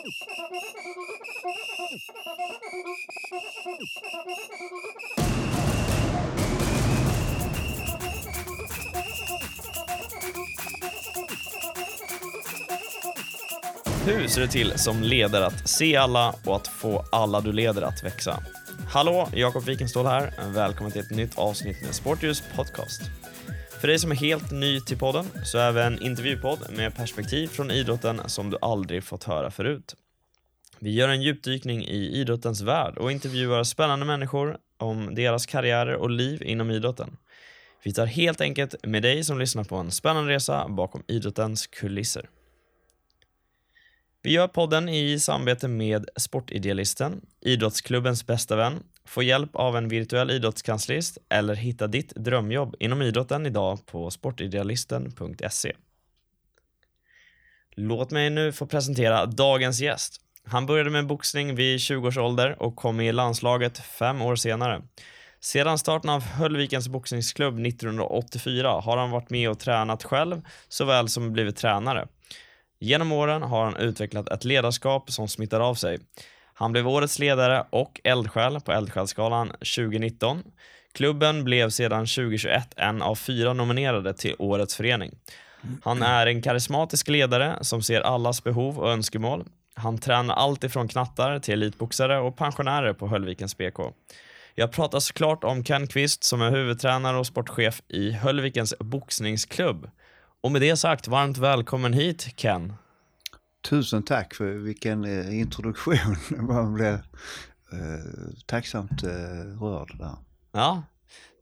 [0.00, 0.10] Hur
[14.28, 18.04] ser det till som ledare att se alla och att få alla du leder att
[18.04, 18.42] växa?
[18.92, 20.32] Hallå, Jakob Wikenståhl här.
[20.54, 23.02] Välkommen till ett nytt avsnitt med Sportljus podcast.
[23.80, 27.48] För dig som är helt ny till podden så är vi en intervjupodd med perspektiv
[27.48, 29.94] från idrotten som du aldrig fått höra förut.
[30.78, 36.10] Vi gör en djupdykning i idrottens värld och intervjuar spännande människor om deras karriärer och
[36.10, 37.16] liv inom idrotten.
[37.82, 42.28] Vi tar helt enkelt med dig som lyssnar på en spännande resa bakom idrottens kulisser.
[44.22, 48.82] Vi gör podden i samarbete med Sportidealisten, idrottsklubbens bästa vän.
[49.04, 55.72] Få hjälp av en virtuell idrottskanslist eller hitta ditt drömjobb inom idrotten idag på sportidealisten.se.
[57.70, 60.20] Låt mig nu få presentera dagens gäst.
[60.44, 64.82] Han började med boxning vid 20 års ålder och kom i landslaget fem år senare.
[65.40, 71.32] Sedan starten av Höllvikens boxningsklubb 1984 har han varit med och tränat själv såväl som
[71.32, 72.08] blivit tränare.
[72.80, 75.98] Genom åren har han utvecklat ett ledarskap som smittar av sig.
[76.60, 80.42] Han blev årets ledare och eldsjäl på Eldsjälsgalan 2019.
[80.92, 85.14] Klubben blev sedan 2021 en av fyra nominerade till Årets förening.
[85.82, 89.44] Han är en karismatisk ledare som ser allas behov och önskemål.
[89.74, 93.78] Han tränar allt ifrån knattar till elitboxare och pensionärer på Höllvikens BK.
[94.54, 99.90] Jag pratar såklart om Ken Kvist som är huvudtränare och sportchef i Höllvikens boxningsklubb.
[100.40, 102.72] Och med det sagt, varmt välkommen hit Ken.
[103.62, 106.16] Tusen tack för vilken eh, introduktion.
[106.46, 107.00] Man blev eh,
[108.46, 110.16] tacksamt eh, rörd där.
[110.52, 110.82] Ja,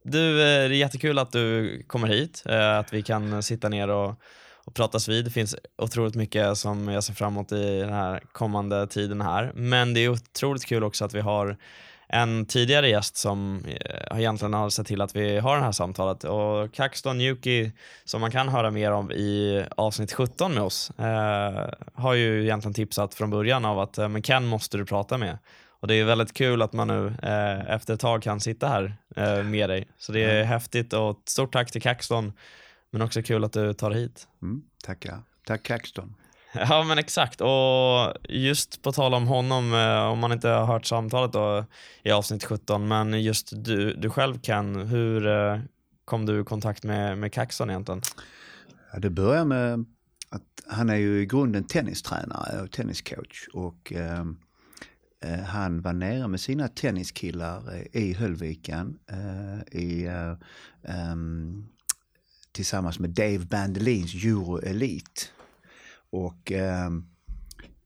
[0.03, 3.87] du, eh, det är jättekul att du kommer hit, eh, att vi kan sitta ner
[3.87, 4.15] och,
[4.65, 5.25] och pratas vid.
[5.25, 9.51] Det finns otroligt mycket som jag ser fram emot i den här kommande tiden här.
[9.55, 11.57] Men det är otroligt kul också att vi har
[12.09, 16.23] en tidigare gäst som eh, egentligen har sett till att vi har det här samtalet
[16.23, 17.71] och Kaxton Yuki
[18.05, 22.73] som man kan höra mer om i avsnitt 17 med oss eh, har ju egentligen
[22.73, 25.37] tipsat från början av att eh, men Ken måste du prata med
[25.67, 28.93] och det är väldigt kul att man nu eh, efter ett tag kan sitta här
[29.15, 30.47] eh, med dig så det är mm.
[30.47, 32.33] häftigt och stort tack till Kaxton
[32.91, 34.27] men också kul att du tar hit.
[34.41, 35.19] Mm, tackar.
[35.45, 36.15] Tack Kaxton.
[36.53, 40.85] Ja men exakt och just på tal om honom, eh, om man inte har hört
[40.85, 41.65] samtalet då
[42.03, 45.59] i avsnitt 17, men just du, du själv Ken, hur eh,
[46.05, 48.01] kom du i kontakt med, med Kaxon egentligen?
[48.93, 49.85] Ja, det börjar med
[50.29, 54.25] att han är ju i grunden tennistränare och tenniscoach och eh,
[55.21, 60.33] eh han var nere med sina tenniskillar i Höllviken eh, i, eh,
[60.93, 61.65] ehm,
[62.51, 65.21] tillsammans med Dave Bandelins Euro Elite
[66.09, 66.89] och eh,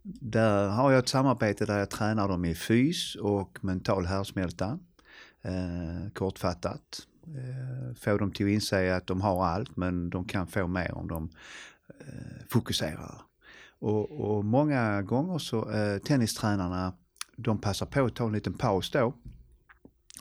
[0.04, 4.80] där har jag ett samarbete där jag tränar dem i fys och mental härdsmälta.
[5.42, 7.08] Eh, kortfattat.
[7.28, 10.98] Eh, få dem till att inse att de har allt men de kan få mer
[10.98, 11.30] om de
[12.00, 13.22] eh, fokuserar.
[13.80, 16.94] Och, och, många gånger så eh, tennistränarna
[17.36, 19.14] de passar på att ta en liten paus då.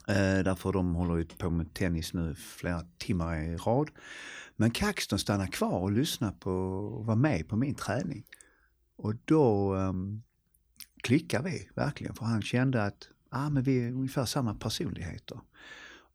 [0.07, 3.89] Eh, därför de håller ju på med tennis nu flera timmar i rad.
[4.55, 8.23] Men Kaxton stannade kvar och lyssnade på och var med på min träning.
[8.95, 10.23] Och då ehm, um,
[11.03, 15.39] klickade vi verkligen för han kände att ah, men vi är ungefär samma personligheter.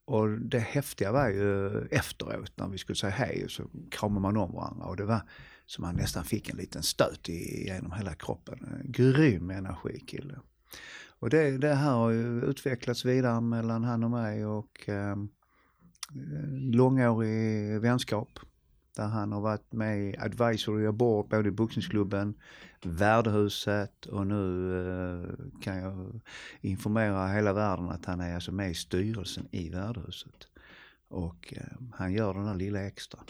[0.04, 4.52] Och det häftiga var ju efteråt när vi skulle säga hej så kramade man om
[4.52, 5.22] varandra och det var
[5.66, 8.82] som man nästan fick en liten stöt genom hela kroppen.
[8.84, 10.38] Grym energikille.
[11.20, 15.28] Och det, det här har ju utvecklats vidare mellan han och mig och um,
[16.72, 18.28] långårig vänskap
[18.98, 22.34] där han har varit med i advisory board både i boxningsklubben,
[22.82, 26.20] värdehuset och nu eh, kan jag
[26.60, 30.48] informera hela världen att han är alltså med i styrelsen i värdehuset.
[31.08, 33.20] Och eh, han gör den här lilla extra.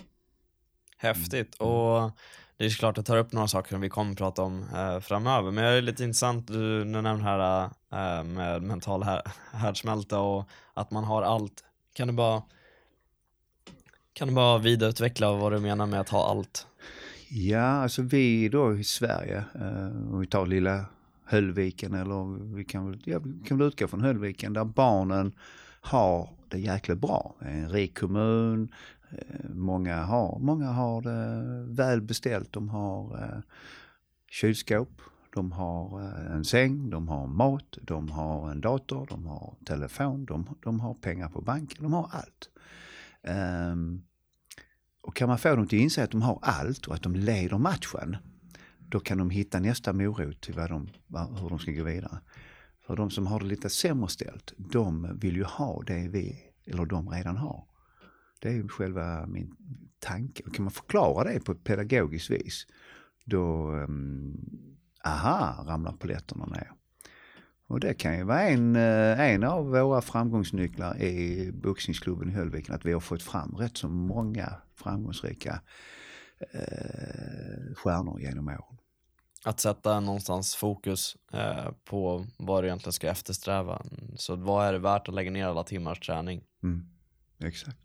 [0.97, 1.73] Häftigt mm.
[1.73, 2.11] och
[2.57, 5.01] det är klart att tar upp några saker som vi kommer att prata om eh,
[5.01, 9.23] framöver men det är lite intressant, du, du nämnde här eh, med mental här,
[9.53, 11.65] härdsmälta och att man har allt.
[11.95, 12.43] Kan du bara
[14.19, 16.67] kan du bara vidareutveckla vad du menar med att ha allt?
[17.29, 20.85] Ja, alltså vi då i Sverige, eh, om vi tar lilla
[21.25, 25.33] Höllviken eller vi kan väl, ja, vi kan väl utgå från Höllviken där barnen
[25.81, 27.35] har det jäkligt bra.
[27.41, 28.73] En rik kommun,
[29.11, 32.53] eh, många har, många har det väl beställt.
[32.53, 33.41] De har eh,
[34.31, 35.01] kylskåp,
[35.35, 40.25] de har eh, en säng, de har mat, de har en dator, de har telefon,
[40.25, 42.51] de, de har pengar på banken, de har allt.
[43.73, 44.03] Um,
[45.09, 47.15] och kan man få dem till att inse att de har allt och att de
[47.15, 48.17] leder matchen,
[48.79, 52.19] då kan de hitta nästa morot till vad de, vad, hur de ska gå vidare.
[52.87, 56.87] För de som har det lite sämre ställt, de vill ju ha det vi, eller
[56.87, 57.65] de redan har.
[58.41, 59.57] Det är ju själva min
[59.99, 60.43] tanke.
[60.47, 62.67] Och kan man förklara det på ett pedagogiskt vis,
[63.25, 66.73] då, um, aha, ramlar polletterna ner.
[67.69, 72.75] Och det kan ju vara en, eh, en av våra framgångsnycklar i boxningsklubben i Höllviken,
[72.75, 75.61] att vi har fått fram rätt så många framgångsrika
[76.53, 78.79] eh, stjärnor genom åren.
[79.45, 83.83] Att sätta någonstans fokus eh, på vad du egentligen ska eftersträva.
[84.17, 86.45] Så vad är det värt att lägga ner alla timmars träning?
[86.63, 86.89] Mm,
[87.45, 87.79] exakt.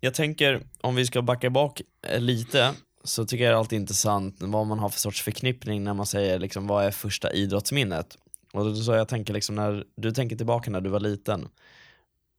[0.00, 3.80] Jag tänker, om vi ska backa bak eh, lite, så tycker jag det är alltid
[3.80, 8.18] intressant vad man har för sorts förknippning när man säger liksom, vad är första idrottsminnet?
[8.52, 11.48] Och så jag tänker liksom när du tänker tillbaka när du var liten,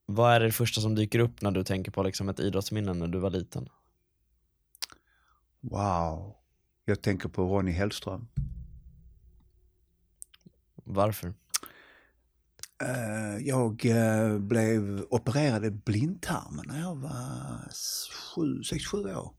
[0.05, 3.07] vad är det första som dyker upp när du tänker på liksom ett idrottsminne när
[3.07, 3.69] du var liten?
[5.61, 6.35] Wow.
[6.85, 8.27] Jag tänker på Ronny Hellström.
[10.75, 11.33] Varför?
[12.83, 19.33] Uh, jag uh, blev opererad i blindtarmen när jag var 6-7 år.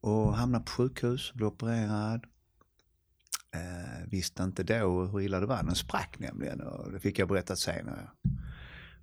[0.00, 2.24] Och hamnade på sjukhus, blev opererad.
[3.54, 5.62] Eh, visste inte då hur illa det var.
[5.62, 8.10] Den sprack nämligen och det fick jag berättat senare.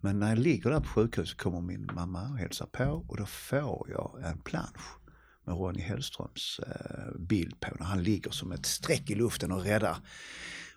[0.01, 3.25] Men när jag ligger där på sjukhuset kommer min mamma och hälsar på och då
[3.25, 4.99] får jag en plansch
[5.45, 9.63] med Ronny Hellströms eh, bild på när han ligger som ett streck i luften och
[9.63, 9.97] räddar.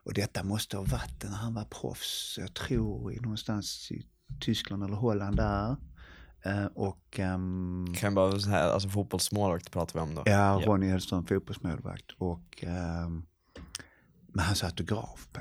[0.03, 4.07] Och detta måste ha varit när han var proffs, jag tror någonstans i
[4.41, 5.77] Tyskland eller Holland där.
[6.47, 7.19] Uh, och...
[7.19, 10.23] Um, kan jag bara säga, alltså fotbollsmålvakt pratar vi om då?
[10.27, 10.93] Ja, Ronny yeah.
[10.93, 12.11] Hellström, fotbollsmålvakt.
[12.19, 12.65] Och
[13.07, 13.27] um,
[14.29, 15.41] med hans autograf på.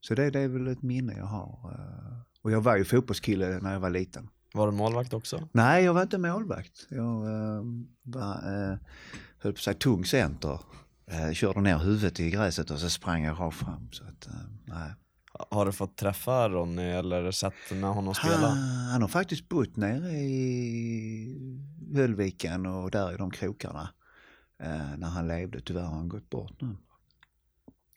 [0.00, 1.70] Så det, det är väl ett minne jag har.
[1.72, 4.28] Uh, och jag var ju fotbollskille när jag var liten.
[4.54, 5.48] Var du målvakt också?
[5.52, 6.86] Nej, jag var inte målvakt.
[6.90, 7.62] Jag uh,
[8.02, 8.76] var, uh,
[9.38, 10.60] höll på att säga tung center.
[11.12, 13.88] Uh, körde ner huvudet i gräset och så sprang jag rakt fram.
[13.92, 14.28] Så att,
[14.64, 14.92] nej.
[15.50, 18.48] Har du fått träffa Ronny eller sett när honom spela?
[18.48, 18.58] Han,
[18.90, 21.60] han har faktiskt bott nere i
[21.94, 23.88] Höllviken och där i de krokarna.
[24.96, 25.60] när han levde.
[25.60, 26.76] Tyvärr har han gått bort nu.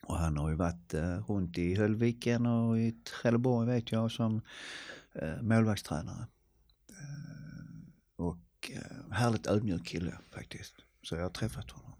[0.06, 0.94] Och han har ju varit
[1.28, 4.40] runt i Höllviken och i Trelleborg vet jag som
[5.40, 6.26] målvaktstränare.
[8.16, 10.74] Och eh, härligt ödmjuk kille faktiskt.
[11.02, 11.92] Så jag har träffat honom.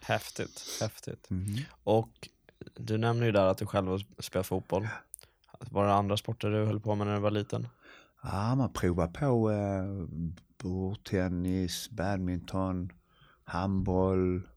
[0.00, 1.30] Häftigt, häftigt.
[1.30, 1.58] Mm.
[1.84, 2.28] Och
[2.74, 4.88] du nämner ju där att du själv har spelat fotboll.
[5.70, 7.68] Var det andra sporter du höll på med när du var liten?
[8.22, 9.84] Ja, man provade på eh,
[10.62, 12.92] bordtennis, badminton,
[13.44, 14.48] handboll,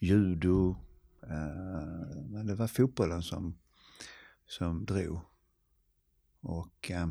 [0.00, 0.76] judo.
[1.22, 3.58] Eh, men det var fotbollen som,
[4.46, 5.20] som drog.
[6.40, 7.08] Och eh,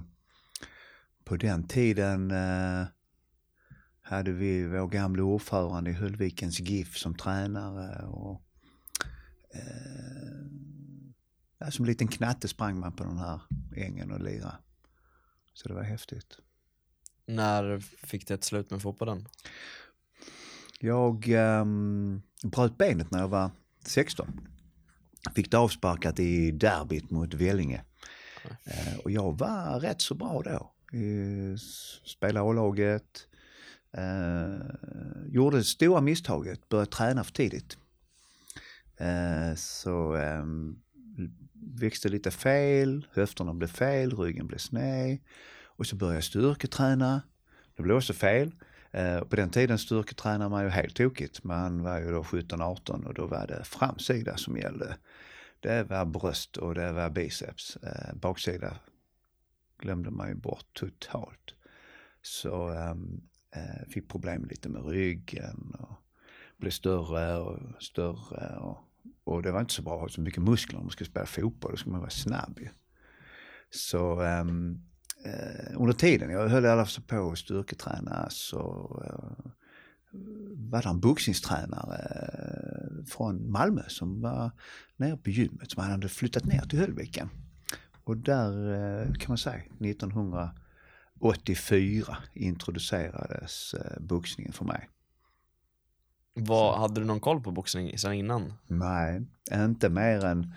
[1.23, 2.85] på den tiden eh,
[4.01, 8.41] hade vi vår gamla ordförande i Höllvikens GIF som tränare och
[9.53, 9.63] eh,
[11.69, 13.41] som en liten knatte sprang man på den här
[13.75, 14.55] ängen och lirade.
[15.53, 16.37] Så det var häftigt.
[17.25, 19.27] När fick det ett slut med fotbollen?
[20.79, 21.65] Jag eh,
[22.43, 23.51] bröt benet när jag var
[23.85, 24.39] 16.
[25.35, 27.83] Fick det avsparkat i derbyt mot Vellinge.
[28.63, 30.73] Eh, och jag var rätt så bra då
[32.05, 33.27] spelade A-laget.
[33.91, 34.65] Eh,
[35.27, 37.77] gjorde det stora misstaget, började träna för tidigt.
[38.97, 40.45] Eh, så eh,
[41.53, 45.17] växte lite fel, höfterna blev fel, ryggen blev sned.
[45.65, 47.21] Och så började jag styrketräna.
[47.75, 48.51] Det blev också fel.
[48.91, 51.43] Eh, på den tiden styrketränade man ju helt tokigt.
[51.43, 54.97] Man var ju då 17-18 och då var det framsida som gällde.
[55.59, 57.75] Det var bröst och det var biceps.
[57.75, 58.77] Eh, baksida
[59.79, 61.53] glömde man ju bort totalt.
[62.21, 63.21] Så ehm,
[63.55, 66.02] eh, fick problem lite med ryggen och
[66.57, 68.57] blev större och större.
[68.57, 68.77] Och,
[69.23, 71.25] och det var inte så bra att ha så mycket muskler om man skulle spela
[71.25, 72.69] fotboll, då skulle man vara snabb ju.
[73.69, 74.83] Så um,
[75.25, 78.61] uh, under tiden jag höll i alla fall på att styrketräna så
[79.05, 79.51] uh,
[80.55, 84.51] var det en boxningstränare eh, från Malmö som var
[84.97, 87.29] nere på gymmet som hade flyttat ner till Höllviken.
[88.03, 94.89] Och där kan man säga 1984 introducerades boxningen för mig.
[96.33, 98.53] Vad, hade du någon koll på boxning sedan innan?
[98.67, 99.21] Nej,
[99.53, 100.53] inte mer än,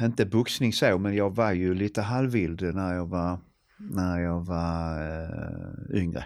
[0.00, 3.38] inte boxning så, men jag var ju lite halvvild när jag var,
[3.76, 6.24] när jag var uh, yngre.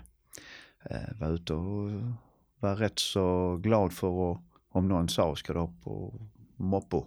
[0.91, 1.91] Uh, var ute och
[2.61, 6.21] var rätt så glad för att, om någon sa ska du upp och
[6.57, 7.07] moppo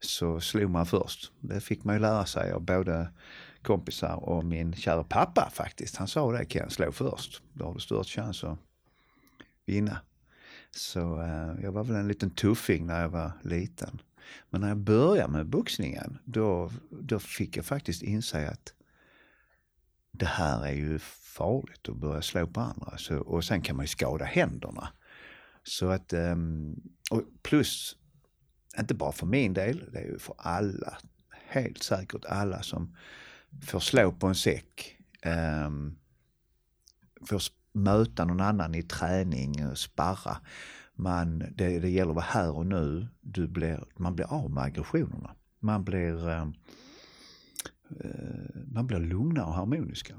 [0.00, 1.32] så slog man först.
[1.40, 3.08] Det fick man ju lära sig av både
[3.62, 5.96] kompisar och min kära pappa faktiskt.
[5.96, 7.42] Han sa det, kan jag slå först.
[7.52, 8.58] Då har du störst chans att
[9.66, 10.00] vinna.
[10.70, 14.02] Så eh, jag var väl en liten tuffing när jag var liten.
[14.50, 18.74] Men när jag började med boxningen, då, då fick jag faktiskt inse att
[20.12, 22.98] det här är ju farligt att börja slå på andra.
[22.98, 24.88] Så, och sen kan man ju skada händerna.
[25.62, 26.76] Så att, ehm,
[27.10, 27.96] och plus,
[28.78, 30.98] inte bara för min del, det är ju för alla.
[31.30, 32.96] Helt säkert alla som
[33.66, 34.96] får slå på en säck.
[35.66, 35.98] Um,
[37.26, 40.36] får möta någon annan i träning eh, sparra.
[40.94, 43.08] Man, det, det gäller att vara här och nu.
[43.20, 45.34] Du blir, man blir av med aggressionerna.
[45.60, 46.42] Man blir, eh,
[48.00, 50.14] eh man blir lugnare och harmoniska.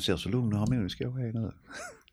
[0.00, 1.52] Ser så lugn och harmonisk jag är nu.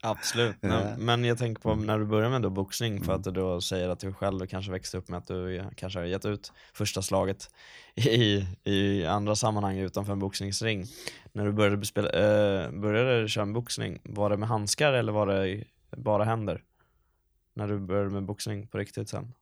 [0.01, 0.95] Absolut, ja.
[0.97, 3.89] men jag tänker på när du börjar med då boxning för att du då säger
[3.89, 7.49] att du själv kanske växte upp med att du kanske har gett ut första slaget
[7.95, 10.85] i, i andra sammanhang utanför en boxningsring.
[11.31, 15.63] När du började, spela, äh, började köra boxning, var det med handskar eller var det
[15.97, 16.63] bara händer?
[17.53, 19.33] När du började med boxning på riktigt sen?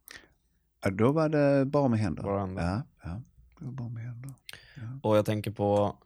[0.83, 2.23] Ja, då var det bara med händer.
[2.23, 2.63] Bara händer.
[2.63, 3.21] Ja, ja,
[3.59, 4.33] det var bara med händer.
[4.75, 4.81] Ja.
[5.03, 5.97] Och jag tänker på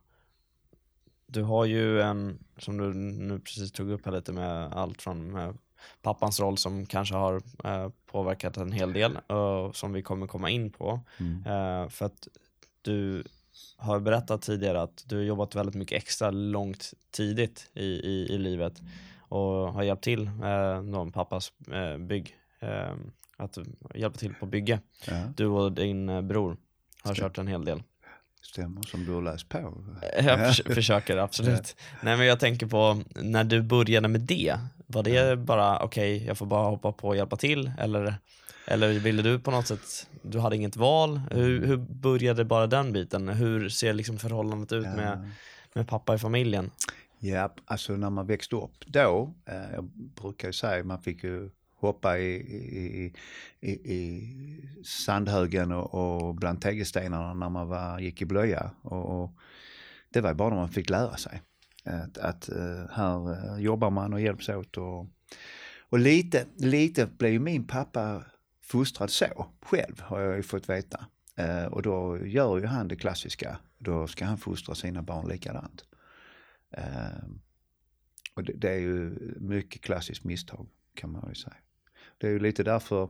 [1.32, 5.32] du har ju en, som du nu precis tog upp här lite med allt från
[5.32, 5.58] med
[6.02, 10.50] pappans roll som kanske har eh, påverkat en hel del och som vi kommer komma
[10.50, 11.00] in på.
[11.20, 11.38] Mm.
[11.46, 12.28] Eh, för att
[12.82, 13.24] du
[13.78, 18.38] har berättat tidigare att du har jobbat väldigt mycket extra långt tidigt i, i, i
[18.38, 18.82] livet
[19.20, 22.94] och har hjälpt till med eh, pappas eh, bygg, eh,
[23.38, 23.58] att
[23.96, 24.80] hjälpa till på bygge.
[25.08, 25.24] Ja.
[25.36, 26.58] Du och din eh, bror
[27.04, 27.24] har Stäm.
[27.24, 27.84] kört en hel del.
[28.52, 29.58] Stämmer som du har läst på.
[30.18, 31.76] Jag för, försöker absolut.
[32.02, 36.28] Nej men jag tänker på när du började med det, var det bara okej, okay,
[36.28, 38.16] jag får bara hoppa på och hjälpa till eller,
[38.68, 41.22] eller ville du på något sätt, du hade inget val?
[41.32, 43.30] Hur, hur började bara den biten?
[43.30, 45.32] Hur ser liksom förhållandet ut med,
[45.74, 46.72] med pappa i familjen?
[47.20, 49.84] Ja, alltså när man växte upp då, eh, jag
[50.22, 51.50] brukar ju säga man fick ju
[51.82, 53.14] hoppa i, i,
[53.60, 58.72] i, i sandhögen och, och bland tegelstenarna när man var, gick i blöja.
[58.82, 59.32] Och, och
[60.10, 61.42] det var bara när man fick lära sig.
[61.84, 64.78] Att, att eh, här eh, jobbar man och hjälps åt.
[64.78, 65.08] Och,
[65.90, 68.24] och lite, lite blev min pappa
[68.62, 71.06] fostrad så själv har jag ju fått veta.
[71.36, 73.58] Eh, och då gör ju han det klassiska.
[73.78, 75.86] Då ska han fostra sina barn likadant.
[78.36, 81.56] Och det, det är ju mycket klassiskt misstag kan man ju säga.
[82.22, 83.10] Det är ju lite därför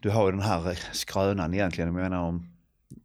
[0.00, 1.94] du har den här eh, skrönan egentligen.
[1.94, 2.46] Jag menar om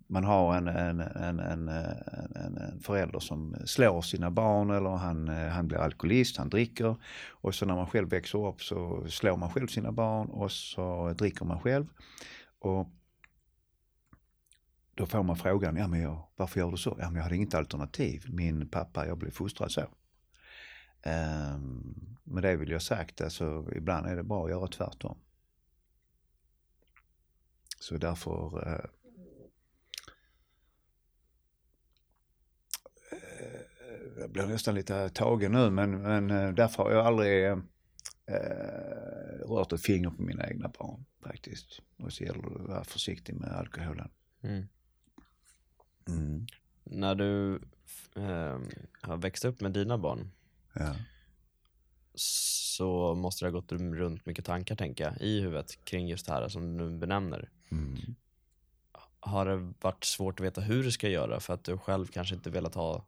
[0.07, 5.47] man har en, en, en, en, en, förälder som slår sina barn eller han, eh,
[5.47, 6.95] han blir alkoholist, han dricker.
[7.29, 11.13] Och så när man själv växer upp så slår man själv sina barn och så
[11.17, 11.88] dricker man själv.
[12.59, 12.89] Och
[14.95, 16.97] då får man frågan, ja men jag, varför gör du så?
[17.00, 18.25] Ja men jag hade inget alternativ.
[18.29, 19.81] Min pappa, jag blev fostrad så.
[21.05, 25.17] Um, med det vill jag sagt, alltså ibland är det bra att göra tvärtom.
[27.79, 28.85] Så därför uh,
[34.17, 37.57] jag blir nästan lite tagen nu men, men uh, därför har jag aldrig uh,
[39.47, 41.81] rört ett finger på mina egna barn faktiskt.
[41.97, 44.09] Och så gäller det att vara försiktig med alkoholen.
[44.41, 44.67] Mm.
[46.07, 46.47] Mm.
[46.83, 47.55] När du
[48.15, 48.59] eh,
[49.01, 50.31] har växt upp med dina barn,
[50.75, 50.96] ja.
[52.15, 56.32] så måste det ha gått runt mycket tankar tänker jag, i huvudet kring just det
[56.32, 57.50] här som du benämner.
[57.72, 58.15] Mm.
[59.20, 62.36] Har det varit svårt att veta hur du ska göra för att du själv kanske
[62.36, 63.05] inte velat ha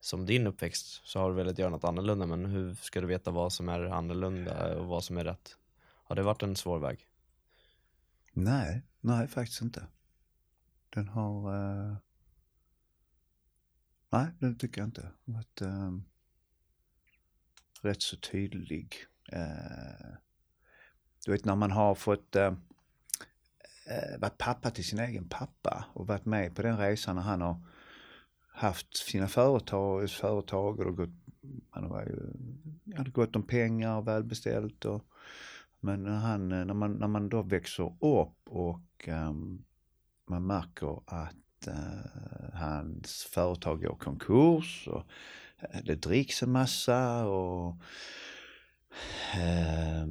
[0.00, 3.30] som din uppväxt så har du velat göra något annorlunda men hur ska du veta
[3.30, 5.56] vad som är annorlunda och vad som är rätt?
[6.04, 7.06] Har det varit en svår väg?
[8.32, 9.86] Nej, nej faktiskt inte.
[10.90, 11.54] Den har...
[11.54, 11.96] Uh...
[14.10, 15.08] Nej, det tycker jag inte.
[15.24, 15.98] Varit, uh
[17.82, 18.94] rätt så tydlig.
[19.32, 20.12] Eh,
[21.24, 22.54] du vet när man har fått eh,
[23.86, 27.40] eh, varit pappa till sin egen pappa och varit med på den resan när han
[27.40, 27.56] har
[28.52, 31.10] haft sina företag, företag och gått,
[31.70, 32.16] han var ju,
[32.96, 34.84] hade gott om pengar och välbeställt.
[34.84, 35.04] Och,
[35.80, 39.64] men när, han, när, man, när man då växer upp och um,
[40.26, 45.06] man märker att uh, hans företag går konkurs och
[45.84, 47.76] det dricks en massa och
[49.34, 50.06] eh,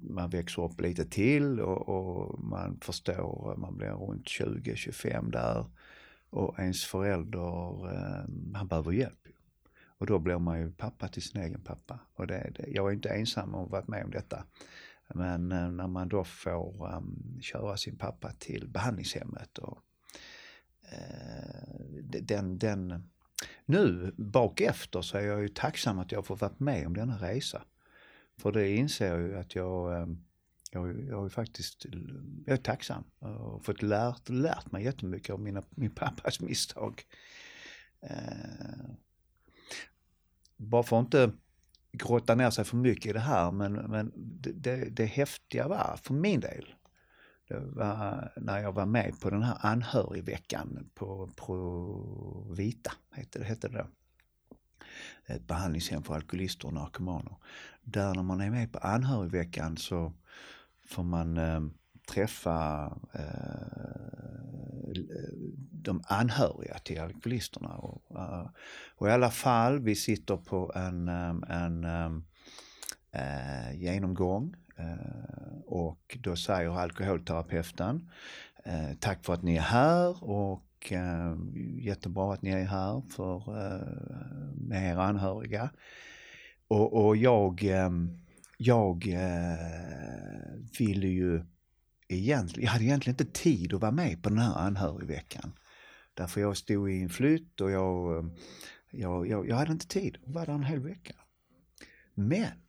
[0.00, 5.66] man växer upp lite till och, och, man förstår, man blir runt 20-25 där
[6.30, 9.28] och ens förälder, eh, han behöver hjälp.
[9.98, 11.98] Och då blir man ju pappa till sin egen pappa.
[12.14, 14.44] Och det, det, jag är inte ensam om att varit med om detta.
[15.14, 19.78] Men eh, när man då får um, köra sin pappa till behandlingshemmet och
[20.92, 21.64] eh,
[22.22, 23.04] den, den
[23.66, 27.16] nu bak efter så är jag ju tacksam att jag får varit med om denna
[27.16, 27.62] resa.
[28.36, 30.24] För det inser jag ju att jag, ehm,
[30.70, 31.86] jag, jag är faktiskt
[32.46, 37.02] jag är tacksam och fått lärt, lärt mig jättemycket av mina, min pappas misstag.
[38.00, 38.90] Eh,
[40.56, 41.32] bara för att inte
[41.92, 45.98] grotta ner sig för mycket i det här men, men det, det, det häftiga var
[46.02, 46.74] för min del
[47.48, 53.68] det var när jag var med på den här anhörigveckan på Provita, hette det, hette
[53.68, 53.86] det då.
[55.26, 57.36] Ett behandlingshem för alkoholister och narkomaner.
[57.82, 60.12] Där när man är med på anhörigveckan så
[60.86, 61.60] får man eh,
[62.08, 64.04] träffa eh,
[65.70, 67.68] de anhöriga till alkoholisterna.
[67.68, 68.48] Och, eh,
[68.96, 71.84] och i alla fall, vi sitter på en, eh, en
[73.14, 78.10] uh, genomgång Eh, och då säger alkoholterapeuten
[78.64, 81.36] eh, tack för att ni är här och eh,
[81.80, 83.42] jättebra att ni är här för
[84.68, 85.70] med era anhöriga.
[86.68, 88.18] Och, och jag, ehm,
[88.58, 89.04] jag
[90.78, 91.44] ville ju
[92.08, 95.52] egentligen, jag hade egentligen inte tid att vara med på den här anhörigveckan.
[96.14, 98.30] Därför jag stod i en flytt och jag, ehm,
[98.90, 101.14] jag, jag, jag hade inte tid att vara där en hel vecka.
[102.14, 102.63] Men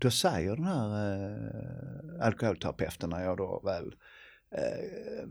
[0.00, 3.94] då säger den här eh, alkoholterapeuten när jag då väl
[4.50, 5.28] eh,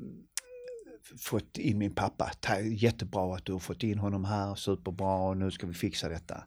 [1.19, 2.31] fått in min pappa.
[2.63, 6.43] Jättebra att du har fått in honom här, superbra och nu ska vi fixa detta.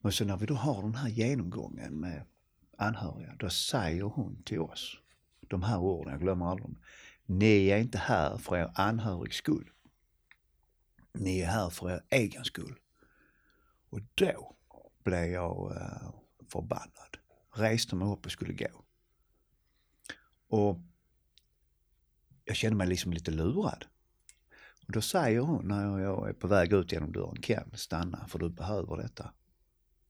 [0.00, 2.22] Men så när vi då har den här genomgången med
[2.78, 4.96] anhöriga, då säger hon till oss
[5.50, 6.78] de här orden, jag glömmer aldrig dem.
[7.26, 9.70] Ni är inte här för er anhörigs skull.
[11.12, 12.78] Ni är här för er egen skull.
[13.90, 14.56] Och då
[15.04, 16.10] blev jag eh,
[16.48, 17.19] förbannad.
[17.50, 18.84] Reste mig upp och skulle gå.
[20.48, 20.80] Och
[22.44, 23.84] jag kände mig liksom lite lurad.
[24.86, 28.38] Och då säger hon när jag är på väg ut genom dörren, Ken stanna för
[28.38, 29.32] du behöver detta.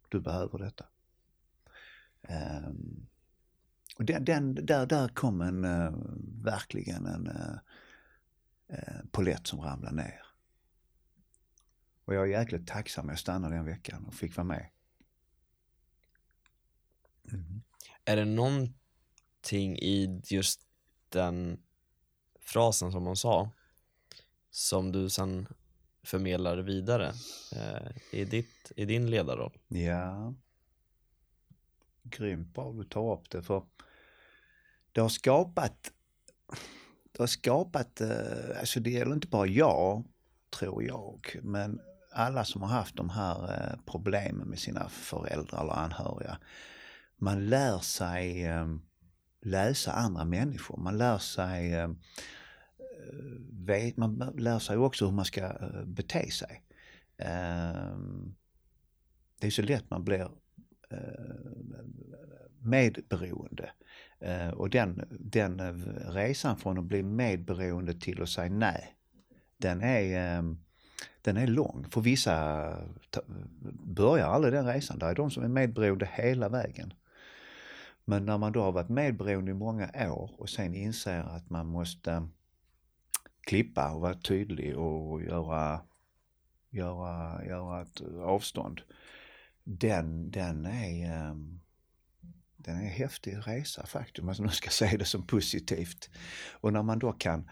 [0.09, 0.85] Du behöver detta.
[2.29, 3.07] Um,
[3.99, 5.93] och den, den, där, där kom en, uh,
[6.45, 7.59] verkligen en uh,
[8.73, 10.23] uh, polett som ramlade ner.
[12.05, 14.67] Och jag är jäkligt tacksam jag stannade den veckan och fick vara med.
[17.33, 17.63] Mm.
[18.05, 20.61] Är det någonting i just
[21.09, 21.61] den
[22.41, 23.51] frasen som hon sa
[24.51, 25.49] som du sen
[26.03, 27.13] förmedlar vidare
[27.53, 29.59] eh, i, ditt, i din ledarroll?
[29.69, 30.35] Ja.
[32.03, 33.63] Grymt bra du tar upp det för
[34.93, 35.93] det har skapat,
[37.13, 40.05] det har skapat, eh, alltså det gäller inte bara jag,
[40.51, 41.81] tror jag, men
[42.13, 46.39] alla som har haft de här eh, problemen med sina föräldrar eller anhöriga.
[47.23, 48.67] Man lär sig eh,
[49.43, 51.99] läsa andra människor, man lär sig ehm,
[53.69, 56.63] eh, man lär sig också hur man ska eh, bete sig.
[57.17, 58.35] Ehm,
[59.41, 60.31] det är så lätt man blir
[60.91, 60.99] eh,
[62.59, 63.71] medberoende.
[64.21, 68.95] Eh, och den, den resan från att bli medberoende till att säga nej,
[69.57, 70.59] den är, ehm,
[71.23, 71.87] den är lång.
[71.91, 72.77] För vissa
[73.85, 74.99] börjar aldrig den resan.
[74.99, 76.93] Det är de som är medberoende hela vägen.
[78.11, 81.67] Men när man då har varit medberoende i många år och sen inser att man
[81.67, 82.29] måste
[83.41, 85.81] klippa och vara tydlig och göra,
[86.71, 88.81] göra, göra ett avstånd.
[89.65, 91.61] Den, den är ehm,
[92.57, 96.11] den är en häftig resa faktiskt, om man nu ska säga det som positivt.
[96.53, 97.51] Och när man då kan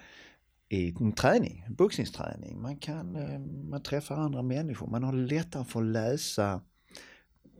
[0.68, 5.80] i en träning, boxningsträning, man kan ehm, man träffar andra människor, man har lättare för
[5.80, 6.60] att läsa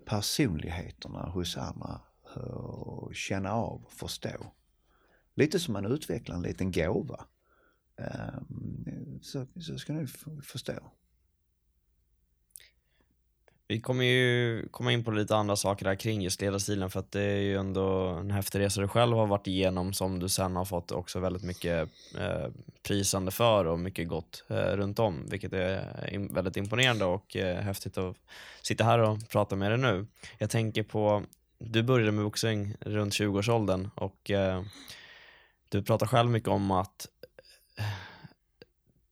[0.05, 2.01] personligheterna hos andra
[2.37, 4.53] och känna av och förstå.
[5.35, 7.25] Lite som man utvecklar en liten gåva.
[7.97, 10.07] Ehm, så, så ska ni
[10.43, 10.93] förstå.
[13.71, 17.13] Vi kommer ju komma in på lite andra saker där kring just ledarstilen för att
[17.13, 20.57] det är ju ändå en häftig resa du själv har varit igenom som du sen
[20.57, 21.89] har fått också väldigt mycket
[22.19, 22.47] eh,
[22.83, 27.99] prisande för och mycket gott eh, runt om vilket är väldigt imponerande och eh, häftigt
[27.99, 28.17] att
[28.63, 30.07] sitta här och prata med dig nu.
[30.39, 31.23] Jag tänker på,
[31.59, 34.63] du började med boxning runt 20-årsåldern och eh,
[35.69, 37.09] du pratar själv mycket om att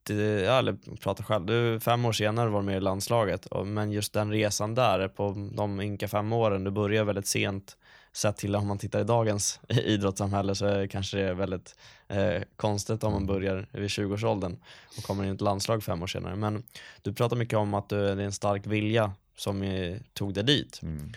[0.09, 4.31] ja, eller prata själv, du fem år senare var med i landslaget, men just den
[4.31, 7.77] resan där på de ynka fem åren, du börjar väldigt sent
[8.13, 11.77] sett till om man tittar i dagens idrottssamhälle så är det kanske det väldigt
[12.09, 13.35] eh, konstigt om man mm.
[13.35, 14.57] börjar vid 20-årsåldern
[14.99, 16.37] och kommer in i ett landslag fem år senare.
[16.37, 16.63] Men
[17.03, 20.45] du pratar mycket om att du, det är en stark vilja som är, tog dig
[20.45, 20.81] dit.
[20.83, 21.13] Mm.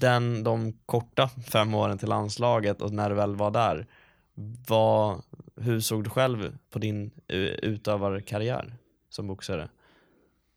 [0.00, 3.86] Den, de korta fem åren till landslaget och när du väl var där,
[4.68, 5.22] vad,
[5.56, 7.10] hur såg du själv på din
[7.62, 8.76] utövarkarriär
[9.08, 9.68] som boxare?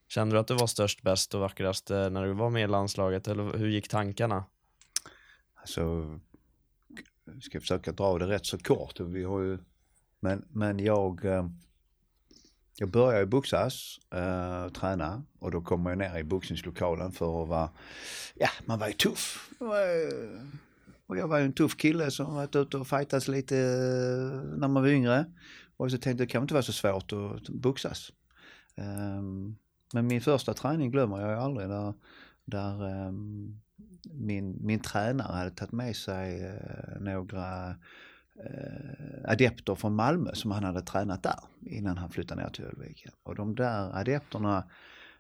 [0.08, 2.68] Kände du att du var störst, bäst och vackrast eh, när du var med i
[2.68, 3.28] landslaget?
[3.28, 4.44] Eller hur gick tankarna?
[5.56, 6.20] Alltså,
[7.42, 9.00] ska jag försöka dra det rätt så kort.
[9.00, 9.58] Vi har ju,
[10.20, 11.50] men, men jag, eh,
[12.80, 17.70] jag började boxas, äh, träna och då kom jag ner i boxningslokalen för att vara,
[18.36, 19.50] ja man var ju tuff.
[21.08, 24.68] Och jag var ju en tuff kille som varit ute och fightats lite eh, när
[24.68, 25.26] man var yngre.
[25.78, 28.12] Och så tänkte jag, det kan inte vara så svårt att boxas.
[28.76, 29.58] Um,
[29.94, 31.70] men min första träning glömmer jag aldrig.
[31.70, 31.94] Där,
[32.46, 33.62] där um,
[34.04, 37.76] min, min tränare hade tagit med sig uh, några uh,
[38.46, 43.12] Eh, adepter från Malmö som han hade tränat där innan han flyttade ner till Ölviken.
[43.24, 44.58] Och de där adepterna,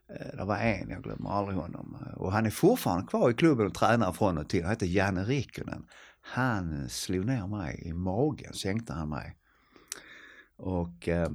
[0.10, 1.97] eh, det var en, jag glömmer aldrig honom.
[2.15, 4.63] Och han är fortfarande kvar i klubben och tränar från och till.
[4.63, 5.86] Han heter Janne Rikkonen.
[6.21, 9.38] Han slog ner mig i magen, sänkte han mig.
[10.58, 11.32] Och eh,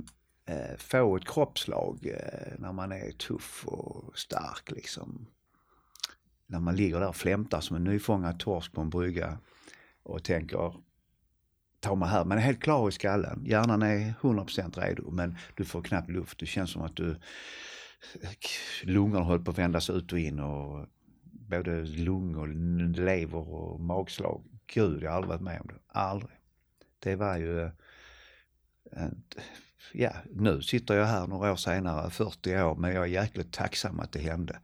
[0.47, 5.27] eh få ett kroppslag eh, när man är tuff och stark liksom.
[6.47, 9.39] När man ligger där och flämtar som en nyfångad torsk på en brygga
[10.03, 10.75] och tänker
[11.85, 12.25] ta mig här.
[12.25, 13.45] Man är helt klar i skallen.
[13.47, 16.39] Hjärnan är 100% redo men du får knappt luft.
[16.39, 17.17] Det känns som att du
[18.83, 20.87] lungorna håller på att vändas ut och in och
[21.23, 22.49] både lungor,
[23.05, 24.45] lever och magslag.
[24.75, 25.81] Gud, jag har aldrig varit med om det.
[25.87, 26.39] Aldrig.
[26.99, 27.63] Det var ju
[28.93, 29.09] eh,
[29.93, 34.01] ja, nu sitter jag här några år senare, 40 år, men jag är jäkligt tacksam
[34.01, 34.59] att det hände.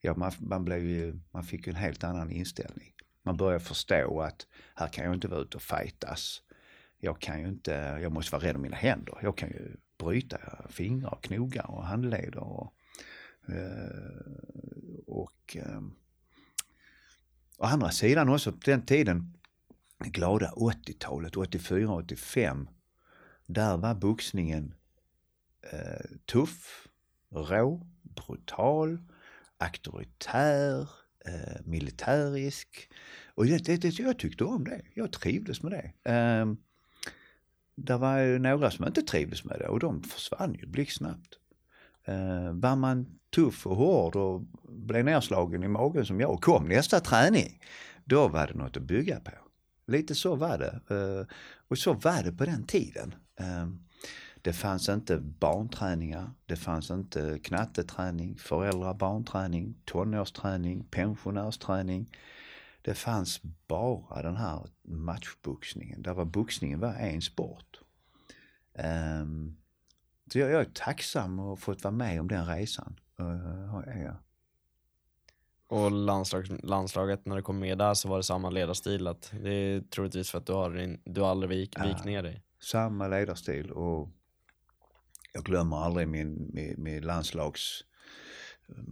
[0.00, 2.92] Ja, man, man, blev ju, man fick ju en helt annan inställning.
[3.24, 6.42] Man börjar förstå att här kan jag inte vara ute och fightas.
[7.04, 9.18] Jag kan ju inte, jag måste vara rädd om mina händer.
[9.22, 10.38] Jag kan ju bryta
[10.68, 12.38] fingrar, knogar och handleder.
[12.38, 12.74] Och,
[13.48, 14.32] eh,
[15.06, 15.80] och eh,
[17.58, 19.38] å andra sidan också på den tiden,
[19.98, 22.68] glada 80-talet, 84, 85
[23.46, 24.74] där var boxningen
[25.72, 26.88] eh, tuff,
[27.30, 28.98] rå, brutal,
[29.58, 30.88] auktoritär,
[31.26, 32.90] eh, militärisk.
[33.34, 34.82] Och det, det, det, jag tyckte om det.
[34.94, 36.10] Jag trivdes med det.
[36.12, 36.46] Eh,
[37.74, 41.38] det var ju några som inte trivdes med det och de försvann ju blixtsnabbt.
[42.04, 46.68] Eh, var man tuff och hård och blev nedslagen i magen som jag och kom
[46.68, 47.60] nästa träning,
[48.04, 49.30] då var det något att bygga på.
[49.86, 50.80] Lite så var det.
[50.94, 51.26] Eh,
[51.68, 53.14] och så var det på den tiden.
[53.36, 53.84] Ehm,
[54.42, 62.16] det fanns inte barnträningar, det fanns inte knatteträning, föräldrar barnträning, tonårsträning, pensionärsträning.
[62.82, 67.80] Det fanns bara den här matchboxningen, där var boxningen var en sport.
[69.22, 69.56] Um,
[70.32, 73.00] så jag, jag, är tacksam att ha fått vara med om den resan.
[73.20, 74.14] Uh,
[75.66, 79.06] Och landslag, landslaget, när du kom med där så var det samma ledarstil?
[79.06, 82.42] Att det är troligtvis för att du, har, du aldrig vik, vikt ner dig?
[82.62, 84.08] samma ledarstil och
[85.32, 87.84] jag glömmer aldrig min, min, min landslags,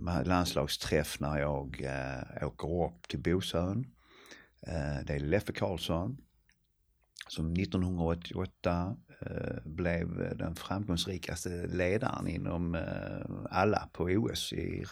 [0.08, 3.86] Eh, landslagsträff när jag eh, åker upp till Bosön.
[4.66, 6.16] Eh, det är Leffe Karlsson
[7.28, 14.84] som 1988 eh, blev den framgångsrikaste ledaren inom eh, alla på OS i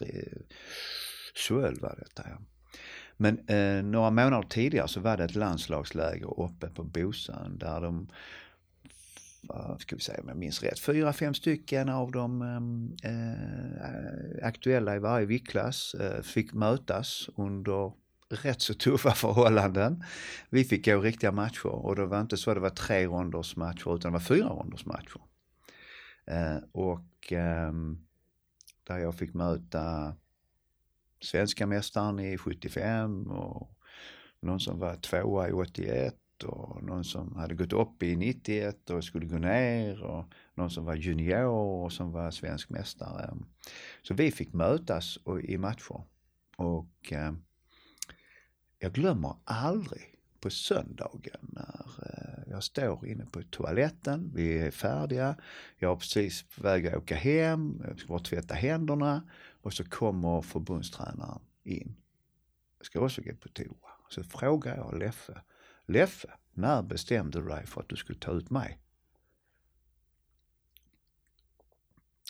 [1.34, 2.28] Söul var detta.
[2.28, 2.38] Ja.
[3.16, 8.08] Men eh, några månader tidigare så var det ett landslagsläger uppe på Bosön där de
[9.54, 14.46] Eh, ska vi säga om jag minns rätt, fyra, fem stycken av de ehm, eh,
[14.46, 17.92] aktuella i varje viktklass eh, fick mötas under
[18.28, 20.04] rätt så tuffa förhållanden.
[20.50, 23.56] Vi fick gå riktiga matcher och det var inte så att det var tre ronders
[23.56, 25.20] matcher utan det var fyra ronders matcher.
[26.26, 27.72] Eh, och eh,
[28.84, 30.14] där jag fick möta
[31.20, 33.70] svenska mästaren i 75 och
[34.40, 39.04] någon som var tvåa i 81 och någon som hade gått upp i 91 och
[39.04, 40.24] skulle gå ner och
[40.54, 43.34] någon som var junior och som var svensk mästare.
[44.02, 46.02] Så vi fick mötas och, i matcher.
[46.56, 47.32] Och eh,
[48.78, 55.36] jag glömmer aldrig på söndagen när eh, jag står inne på toaletten, vi är färdiga,
[55.78, 59.22] jag är precis på väg att åka hem, jag ska bara tvätta händerna
[59.62, 61.96] och så kommer förbundstränaren in.
[62.78, 63.90] Jag ska också gå på toa.
[64.08, 65.40] Så frågar jag Leffe,
[65.88, 68.78] Leffe, när bestämde du dig för att du skulle ta ut mig?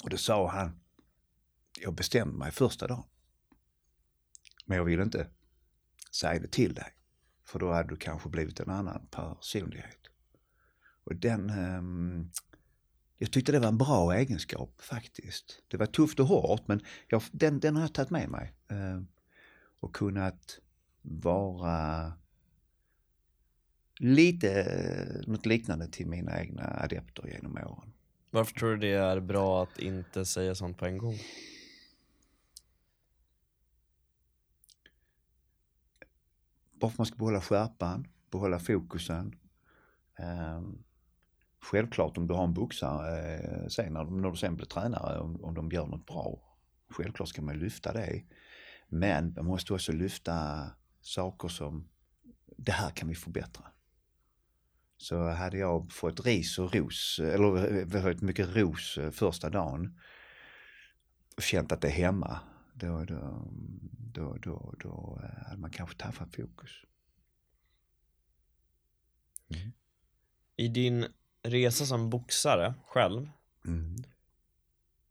[0.03, 0.81] Och då sa han,
[1.81, 3.05] jag bestämde mig första dagen.
[4.67, 5.31] Men jag vill inte
[6.13, 6.95] säga det till dig.
[7.45, 10.01] För då hade du kanske blivit en annan personlighet.
[11.05, 12.31] Och den, um,
[13.17, 15.63] jag tyckte det var en bra egenskap faktiskt.
[15.69, 18.55] Det var tufft och hårt men jag, den, den har jag tagit med mig.
[18.73, 19.03] Uh,
[19.81, 20.59] och kunnat
[21.03, 22.13] vara
[23.99, 27.93] lite eh, något liknande till mina egna adepter genom åren.
[28.31, 31.19] Varför tror du det är bra att inte säga sånt på en gång?
[36.81, 39.37] Varför man ska behålla skärpan, behålla fokusen.
[40.57, 40.85] Um,
[41.61, 45.45] självklart om du har en boxare eh, sen när, när du sen blir tränare, om,
[45.45, 46.43] om de gör något bra.
[46.91, 48.23] Självklart ska man lyfta det.
[48.89, 50.67] Men man måste också lyfta
[51.01, 51.89] saker som
[52.57, 53.65] det här kan vi förbättra.
[55.01, 59.99] Så hade jag fått ris och ros, eller väldigt mycket ros eh, första dagen
[61.37, 62.41] och känt att det är hemma,
[62.75, 63.49] då, då,
[64.13, 66.71] då, då, då eh, hade man kanske tappat fokus.
[69.49, 69.73] Mm.
[70.57, 71.07] I din
[71.43, 73.31] resa som boxare själv,
[73.65, 73.97] mm.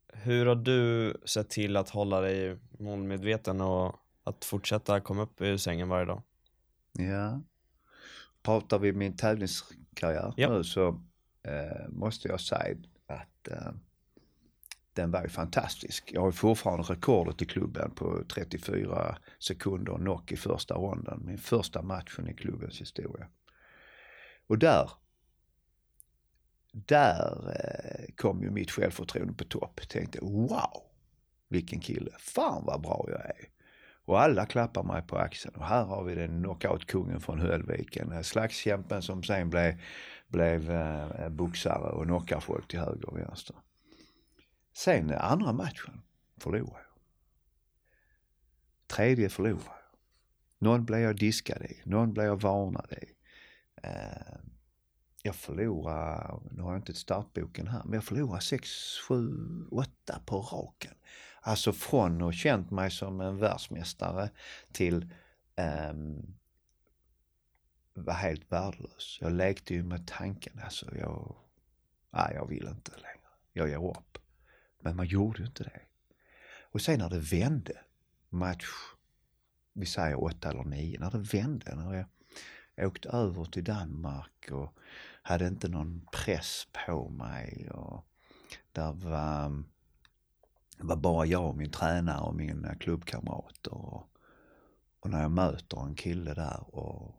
[0.08, 5.58] hur har du sett till att hålla dig målmedveten och att fortsätta komma upp ur
[5.58, 6.22] sängen varje dag?
[6.92, 7.42] Ja,
[8.48, 10.50] pratar vi min tävlingskarriär ja.
[10.50, 10.88] nu så
[11.44, 13.72] eh, måste jag säga att eh,
[14.94, 16.12] den var ju fantastisk.
[16.14, 21.22] Jag har fortfarande rekordet i klubben på 34 sekunder knock i första ronden.
[21.26, 23.28] Min första matchen i klubbens historia.
[24.48, 24.90] Och där,
[26.72, 29.82] där eh, kom ju mitt självförtroende på topp.
[29.90, 30.82] Tänkte wow,
[31.48, 32.12] vilken kille.
[32.20, 33.57] Fan vad bra jag är.
[34.08, 35.56] Och alla klappar mig på axeln.
[35.56, 38.12] Och här har vi den knockoutkungen från Höllviken.
[38.12, 39.82] Eh, slagskämpen som sen blev,
[40.28, 43.56] blev eh, eh, boxare och knockar folk till höger och vänster.
[44.74, 46.02] Sen eh, andra matchen
[46.38, 47.02] förlorade jag.
[48.88, 49.76] Tredje förlorade jag.
[50.60, 53.06] Någon blev jag diskad i, någon blev jag varnad i.
[53.84, 54.38] Eh,
[55.24, 58.70] jag förlorade, nu har jag inte startboken här, men jag förlorade 6,
[59.08, 59.16] 7,
[59.72, 59.90] 8
[60.26, 60.94] på raken.
[61.48, 64.30] Alltså från att känt mig som en världsmästare
[64.72, 65.14] till
[65.56, 66.36] ehm, um,
[67.94, 69.18] var helt värdelös.
[69.22, 71.36] Jag lekte ju med tanken, alltså jag,
[72.12, 73.28] nej jag vill inte längre.
[73.54, 74.18] Jag ger upp.
[74.80, 75.82] Men man gjorde inte det.
[76.62, 77.80] Och sen när det vände,
[78.30, 78.68] match,
[79.74, 82.06] vi säger åtta eller nio, när det vände, när
[82.76, 84.74] jag åkte över till Danmark och
[85.22, 88.08] hade inte någon press på mig och
[88.72, 89.64] där var,
[90.78, 94.10] var bara jag och min tränare och mina eh, klubbkamrater och,
[95.00, 97.16] och när jag möter en kille där och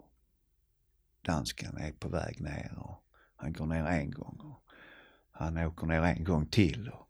[1.23, 3.05] dansken är på väg ner och
[3.37, 4.63] han går ner en gång och
[5.31, 7.09] han åker ner en gång till och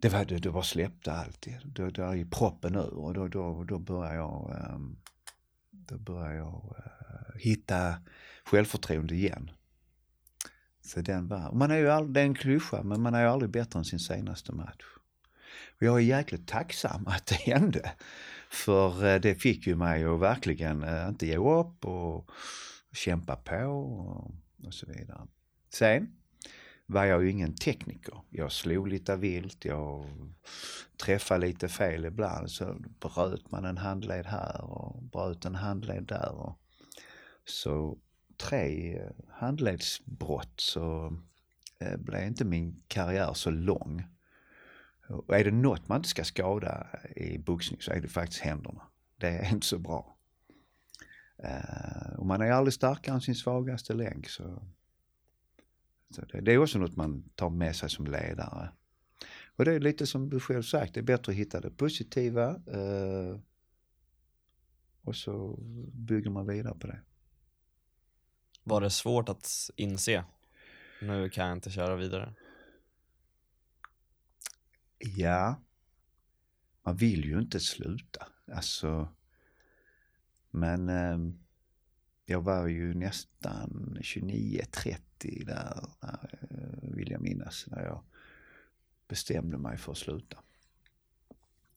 [0.00, 1.46] det var, det, det bara släppte allt.
[1.64, 4.96] Då, då är proppen ur och då, då, då börjar jag, ehm,
[5.70, 7.94] då börjar jag uh, hitta
[8.44, 9.50] självförtroende igen.
[10.80, 13.28] Så den var, man är ju aldrig, det är en klyscha, men man är ju
[13.28, 14.84] aldrig bättre än sin senaste match.
[15.76, 17.92] Och jag är jäkligt tacksam att det hände.
[18.50, 22.30] För eh, det fick ju mig att verkligen eh, inte ge upp och
[22.92, 24.30] kämpa på och,
[24.66, 25.26] och så vidare.
[25.72, 26.16] Sen
[26.86, 28.14] var jag ju ingen tekniker.
[28.30, 30.06] Jag slog lite vilt, jag
[30.96, 36.32] träffade lite fel ibland så bröt man en handled här och bröt en handled där.
[36.32, 36.58] Och
[37.44, 37.98] så
[38.36, 41.16] tre handledsbrott så
[41.78, 44.04] eh, blev inte min karriär så lång.
[45.08, 48.82] Och är det något man inte ska skada i boxning så är det faktiskt händerna.
[49.16, 50.16] Det är inte så bra.
[51.44, 54.62] Uh, och man är aldrig starkare än sin svagaste länk så
[56.10, 58.68] så det, det, är också något man tar med sig som ledare.
[59.56, 62.50] Och det är lite som du själv sagt, det är bättre att hitta det positiva
[62.56, 63.40] uh,
[65.02, 65.58] och så
[65.92, 67.00] bygger man vidare på det.
[68.64, 70.24] Var det svårt att inse,
[71.02, 72.34] nu kan jag inte köra vidare?
[74.98, 75.62] Ja,
[76.82, 78.26] man vill ju inte sluta.
[78.52, 79.08] Alltså,
[80.50, 81.18] men eh,
[82.24, 84.98] jag var ju nästan 29-30
[85.46, 88.02] där, eh, vill jag minnas, när jag
[89.08, 90.38] bestämde mig för att sluta.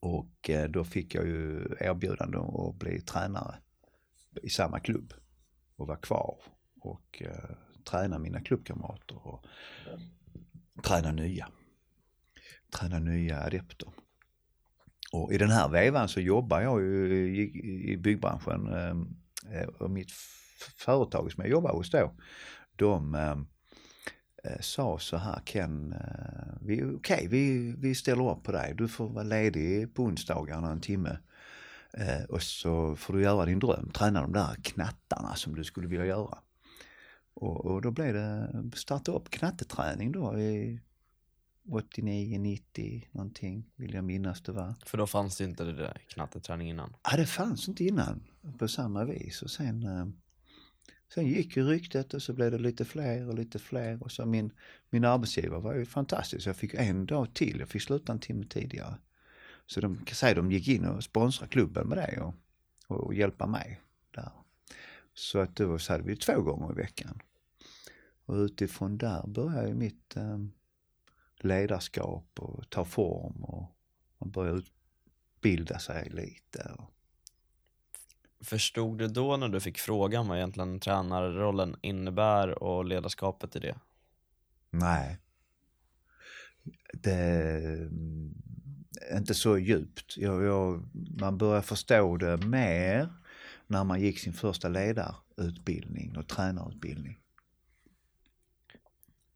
[0.00, 3.58] Och eh, då fick jag ju erbjudande att bli tränare
[4.42, 5.14] i samma klubb
[5.76, 6.36] och vara kvar
[6.80, 9.46] och eh, träna mina klubbkamrater och
[10.82, 11.48] träna nya.
[12.70, 13.88] Träna nya adepter.
[15.12, 19.90] Och i den här vevan så jobbar jag ju i, i byggbranschen eh, eh, och
[19.90, 20.10] mitt
[20.76, 22.14] företag som jag jobbar hos då,
[22.76, 23.36] de eh,
[24.44, 28.74] eh sa så här Ken, eh, okej okay, vi, vi ställer upp på dig.
[28.74, 31.18] Du får vara ledig på onsdagarna en timme.
[31.92, 35.88] Eh, och så får du göra din dröm, träna de där knattarna som du skulle
[35.88, 36.38] vilja göra.
[37.34, 40.80] Och, och då blev det starta upp knatteträning då i
[41.72, 44.74] 89, 90 någonting vill jag minnas det var.
[44.86, 46.96] För då fanns det inte det där knatteträning innan?
[47.10, 48.22] Ja, det fanns inte innan
[48.58, 50.06] på samma vis och sen eh,
[51.14, 54.26] Sen gick ju ryktet och så blev det lite fler och lite fler och så
[54.26, 54.52] min,
[54.90, 56.46] min arbetsgivare var ju fantastisk.
[56.46, 58.94] Jag fick en dag till, jag fick sluta en timme tidigare.
[59.66, 62.34] Så de kan säga de gick in och sponsrade klubben med det och,
[62.86, 63.80] och, hjälpa mig
[64.10, 64.32] där.
[65.14, 67.20] Så att då så hade vi två gånger i veckan.
[68.24, 70.38] Och utifrån där började mitt eh,
[71.44, 73.64] ledarskap och ta form och
[74.18, 74.62] man började
[75.36, 76.72] utbilda sig lite.
[76.78, 76.90] Och...
[78.40, 83.78] Förstod du då när du fick frågan vad egentligen tränarrollen innebär och ledarskapet i det?
[84.70, 85.18] Nej.
[86.92, 87.12] Det
[89.10, 90.16] är inte så djupt.
[90.16, 90.88] Jag, jag,
[91.20, 93.08] man börjar förstå det mer
[93.66, 97.18] när man gick sin första ledarutbildning och tränarutbildning.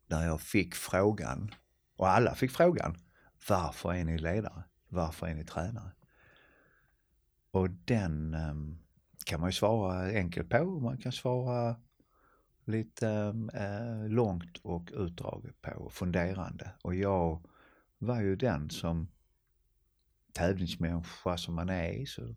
[0.07, 1.55] Där jag fick frågan,
[1.97, 2.97] och alla fick frågan,
[3.49, 4.65] varför är ni ledare?
[4.89, 5.91] Varför är ni tränare?
[7.51, 8.79] Och den um,
[9.27, 11.77] kan man ju svara enkelt på, man kan svara
[12.65, 13.07] lite
[13.55, 16.71] uh, långt och utdraget på, funderande.
[16.83, 17.47] Och jag
[17.99, 19.09] var ju den som
[20.33, 22.35] tävlingsmänniska som man är så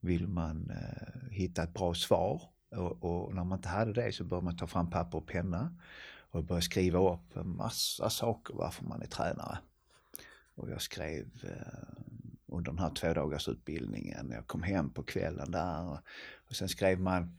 [0.00, 2.42] vill man uh, hitta ett bra svar.
[2.70, 5.76] Och, och, när man inte hade det så bör man ta fram papper och penna
[6.30, 9.58] och börja skriva upp en massa saker varför man är tränare.
[10.54, 11.98] Och jag skrev eh,
[12.46, 14.30] under den här två dagars utbildningen.
[14.30, 15.98] Jag kom hem på kvällen där
[16.48, 17.38] och sen skrev man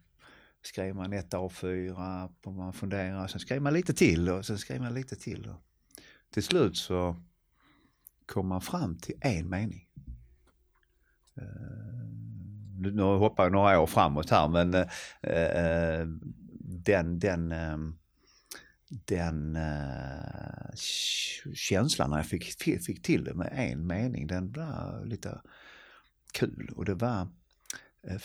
[0.62, 4.58] skrev man ett A4 och man funderar och sen skrev man lite till och sen
[4.58, 5.50] skrev man lite till.
[5.50, 5.62] Och
[6.34, 7.16] till slut så
[8.26, 9.88] kom man fram till en mening.
[11.38, 16.08] Uh, nu hoppar jag några år framåt här men uh,
[16.60, 17.54] den, den
[18.90, 20.76] den uh,
[21.54, 25.42] känslan när jag fick, fick till det med en mening, den var lite
[26.34, 26.74] kul.
[26.76, 27.22] Och det var
[28.12, 28.18] uh,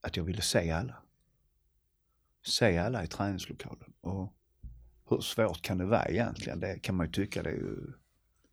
[0.00, 1.02] att jag ville se alla.
[2.46, 3.92] Se alla i träningslokalen.
[4.00, 4.32] Och
[5.08, 6.60] hur svårt kan det vara egentligen?
[6.60, 7.92] Det kan man ju tycka det är ju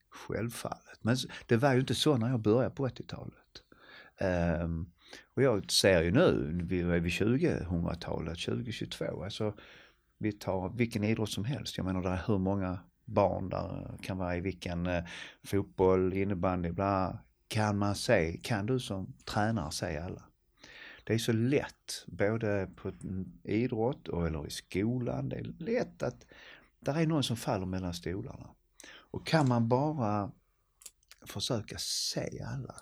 [0.09, 0.99] självfallet.
[1.01, 3.63] Men det var ju inte så när jag började på 80-talet.
[4.19, 4.85] Um, ehm,
[5.33, 9.55] och jag ser ju nu, vi är vid 2000-talet, 2022, alltså
[10.23, 11.77] vi tar vilken idrott som helst.
[11.77, 15.03] Jag menar det är hur många barn där kan vara i vilken eh,
[15.43, 17.19] fotboll, innebandy, bla.
[17.47, 20.23] Kan man se, kan du som tränare se alla?
[21.03, 25.29] Det är så lätt, både på mm, idrott och eller i skolan.
[25.29, 26.25] Det är lätt att
[26.79, 28.49] där är någon som faller mellan stolarna.
[28.95, 30.31] Och kan man bara
[31.25, 32.75] försöka se alla,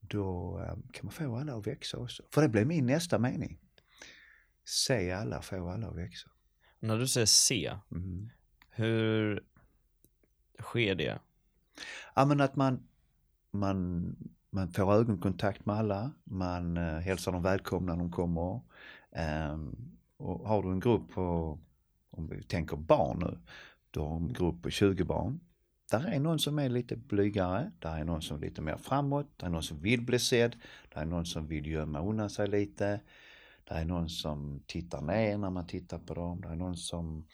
[0.00, 2.22] då eh, kan man få alla att växa också.
[2.30, 3.58] För det blir min nästa mening
[4.70, 6.30] se alla, få alla att växa.
[6.80, 8.30] När du säger se, mm.
[8.70, 9.44] hur
[10.60, 11.18] sker det?
[12.14, 12.88] Ja men att man,
[13.50, 14.16] man,
[14.50, 18.60] man får ögonkontakt med alla, man eh, hälsar dem välkomna när de kommer.
[19.52, 21.58] Um, och har du en grupp på,
[22.10, 23.38] om vi tänker barn nu,
[23.90, 25.40] du har en grupp på 20 barn.
[25.90, 29.26] Där är någon som är lite blygare, där är någon som är lite mer framåt,
[29.36, 30.56] där är någon som vill bli sedd,
[30.94, 33.00] där är någon som vill gömma undan sig lite.
[33.70, 36.40] Det är någon som tittar ner när man tittar på dem.
[36.40, 37.26] Det är någon som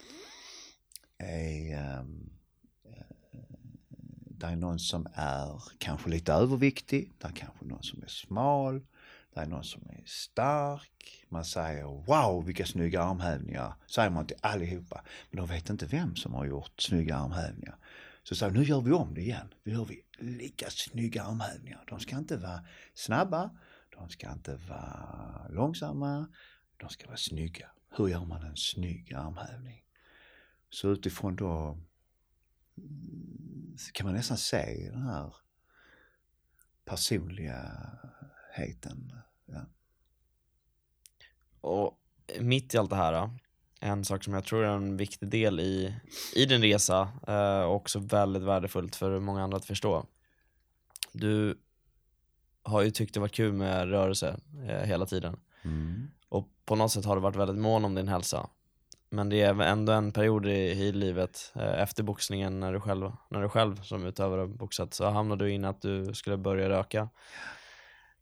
[1.18, 2.31] är um,
[4.38, 7.12] det är någon som är kanske lite överviktig.
[7.18, 8.87] Det är kanske någon som är smal.
[9.35, 11.27] Det är någon som är stark.
[11.29, 13.75] Man säger wow vilka snygga armhävningar.
[13.87, 15.05] Säger man till allihopa.
[15.31, 17.77] Men de vet inte vem som har gjort snygga armhävningar.
[18.22, 19.55] Så säger nu gör vi om det igen.
[19.64, 21.85] Nu gör vi lika snygga armhävningar.
[21.88, 22.61] De ska inte vara
[22.94, 23.51] snabba.
[23.98, 26.26] De ska inte vara långsamma,
[26.76, 27.70] de ska vara snygga.
[27.90, 29.85] Hur gör man en snygg armhävning?
[30.70, 31.78] Så utifrån då
[33.92, 35.35] kan man nästan se den här
[36.85, 39.12] personligheten.
[39.46, 39.66] Ja.
[41.61, 42.00] Och
[42.40, 43.30] mitt i allt det här,
[43.80, 45.94] en sak som jag tror är en viktig del i,
[46.35, 50.06] i din resa eh, och också väldigt värdefullt för många andra att förstå.
[51.12, 51.59] Du
[52.66, 54.37] har ju tyckt det varit kul med rörelse
[54.68, 55.37] eh, hela tiden.
[55.64, 56.11] Mm.
[56.29, 58.50] Och på något sätt har du varit väldigt mån om din hälsa.
[59.11, 63.12] Men det är ändå en period i, i livet eh, efter boxningen när du själv,
[63.31, 67.09] när du själv som utövare boxat så hamnade du in att du skulle börja röka.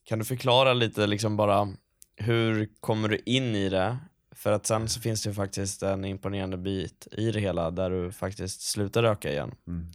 [0.04, 1.68] Kan du förklara lite liksom bara
[2.16, 3.98] hur kommer du in i det?
[4.32, 7.90] För att sen så finns det ju faktiskt en imponerande bit i det hela där
[7.90, 9.54] du faktiskt slutar röka igen.
[9.66, 9.90] Mm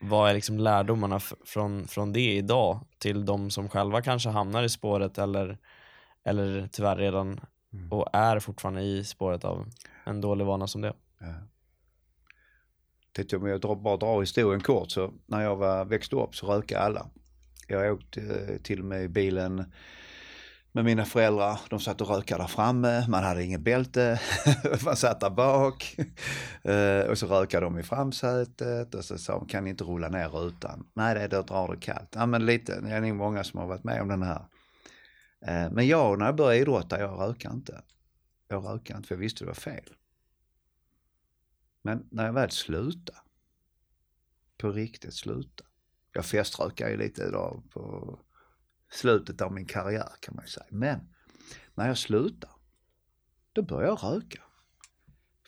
[0.00, 4.68] vad är liksom lärdomarna från, från det idag till de som själva kanske hamnar i
[4.68, 5.58] spåret eller,
[6.24, 7.40] eller tyvärr redan
[7.72, 7.92] mm.
[7.92, 9.66] och är fortfarande i spåret av
[10.04, 10.92] en dålig vana som det?
[11.18, 11.34] Ja.
[13.12, 16.46] Tänkte om jag drar, bara drar historien kort så när jag var, växte upp så
[16.46, 17.06] rökte alla.
[17.68, 19.72] Jag åkte eh, till och med i bilen
[20.72, 21.60] med mina föräldrar.
[21.70, 24.20] De satt och rökade där framme, man hade ingen bälte,
[24.84, 25.96] man satt där bak.
[26.62, 30.08] Eh, och så rökade de i framsätet och så sa de, kan ni inte rulla
[30.08, 30.86] ner rutan?
[30.94, 32.08] Nej, det, då drar det kallt.
[32.14, 34.44] Ja, men lite, det är nog många som har varit med om den här
[35.46, 37.82] eh, men jag, när jag började idrotta, jag rökade inte.
[38.48, 39.94] Jag rökade inte för jag visste det var fel.
[41.82, 43.18] Men när jag väl slutade,
[44.58, 45.68] på riktigt slutade.
[46.12, 48.18] Jag feströkade ju lite idag på
[48.90, 50.66] slutet av min karriär kan man ju säga.
[50.70, 51.00] Men
[51.74, 52.50] när jag slutar
[53.52, 54.42] då börjar jag röka.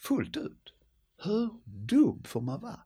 [0.00, 0.74] Fullt ut.
[1.16, 2.80] Hur dum får man vara?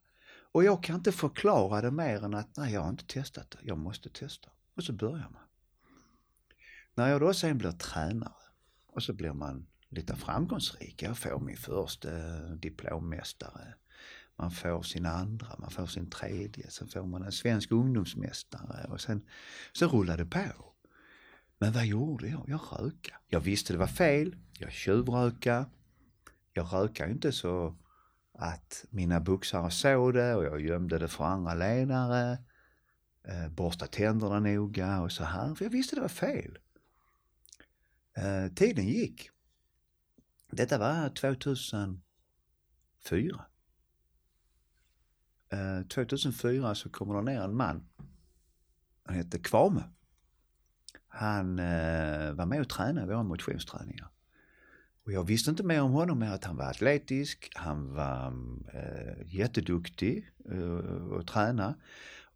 [0.53, 3.59] Och jag kan inte förklara det mer än att nej, jag har inte testat det.
[3.63, 4.51] Jag måste testa.
[4.77, 5.43] Och så börjar man.
[6.95, 8.33] När jag då sen blir tränare
[8.87, 11.03] och så blir man lite framgångsrik.
[11.03, 13.75] Jag får min första eh, diplommästare.
[14.37, 19.01] Man får sin andra, man får sin tredje, sen får man en svensk ungdomsmästare och
[19.01, 19.26] sen
[19.72, 20.74] så rullar det på.
[21.59, 22.45] Men vad gjorde jag?
[22.47, 23.18] Jag rökade.
[23.28, 24.37] Jag visste det var fel.
[24.59, 25.66] Jag tjuvrökade.
[26.53, 27.76] Jag rökade inte så
[28.32, 32.39] att mina boxare såg det och jag gömde det för andra ledare.
[33.28, 35.55] Eh, borsta tänderna noga och så här.
[35.55, 36.59] För jag visste det var fel.
[38.16, 39.30] Eh, tiden gick.
[40.51, 43.45] Detta var 2004.
[45.53, 47.85] Eh, 2004 så kommer det ner en man.
[49.05, 49.83] Han hette Kvame.
[51.09, 54.09] Han eh, var med och tränade våra motionsträningar.
[55.05, 58.33] Och jag visste inte mer om honom än att han var atletisk, han var
[58.73, 61.75] eh, jätteduktig eh, att träna.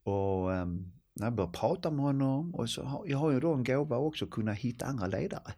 [0.03, 0.67] Och eh,
[1.15, 3.97] när jag började prata med honom, och så har, jag har ju då en gåva
[3.97, 5.53] också att kunna hitta andra ledare.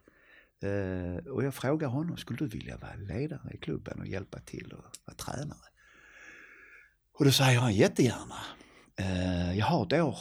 [0.61, 4.73] Eh, och jag frågar honom, skulle du vilja vara ledare i klubben och hjälpa till
[4.73, 5.70] och vara tränare?
[7.21, 8.37] Och då säger han jättegärna.
[8.97, 10.18] Eh, jag har ett år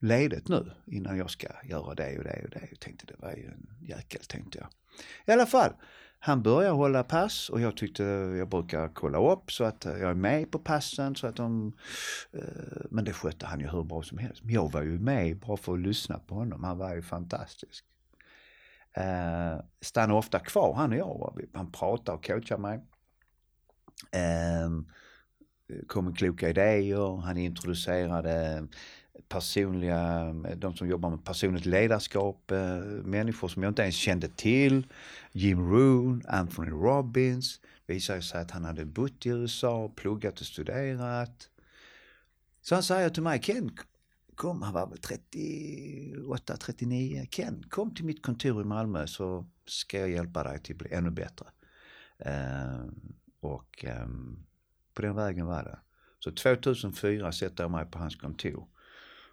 [0.00, 2.68] ledigt nu innan jag ska göra det och det och det.
[2.70, 4.68] Jag tänkte det var ju en jäkel tänkte jag.
[5.26, 5.72] I alla fall,
[6.18, 8.02] han börjar hålla pass och jag tyckte
[8.38, 11.72] jag brukar kolla upp så att jag är med på passen så att de...
[12.32, 14.44] Eh, men det skötte han ju hur bra som helst.
[14.44, 16.64] Men jag var ju med bara för att lyssna på honom.
[16.64, 17.84] Han var ju fantastisk.
[18.92, 21.44] Eh, stannar ofta kvar han och jag.
[21.52, 22.80] Han pratar och coachar mig.
[24.12, 24.70] Eh,
[25.86, 27.20] kom med kloka idéer.
[27.20, 28.66] Han introducerade
[29.28, 34.86] personliga, de som jobbar med personligt ledarskap, eh, människor som jag inte ens kände till.
[35.32, 37.60] Jim Rohn, Anthony Robbins.
[37.86, 41.48] Visade sig att han hade bott i USA, pluggat och studerat.
[42.62, 43.70] Så han säger till mig, Ken,
[44.34, 47.26] kom, han var väl 38, 39.
[47.30, 50.92] Ken, kom till mitt kontor i Malmö så ska jag hjälpa dig till att bli
[50.92, 51.46] ännu bättre.
[52.26, 52.86] Uh,
[53.40, 54.47] och um,
[54.98, 55.78] på den vägen var det.
[56.18, 58.68] Så 2004 sätter jag mig på hans kontor.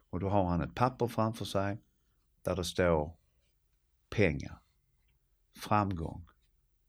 [0.10, 1.82] Och då har han ett papper framför sig
[2.44, 3.14] där det står
[4.10, 4.60] pengar,
[5.58, 6.28] framgång,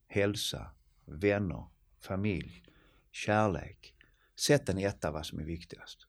[0.07, 0.71] hälsa,
[1.05, 1.65] vänner,
[2.01, 2.65] familj,
[3.11, 3.95] kärlek.
[4.41, 6.07] Sätt en etta vad som är viktigast.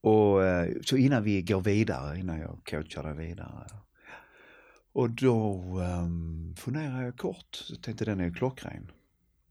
[0.00, 3.66] Och eh, så innan vi går vidare, innan jag coachar dig vidare.
[4.92, 8.90] Och då um, funderar jag kort, så tänkte den är ju klockren.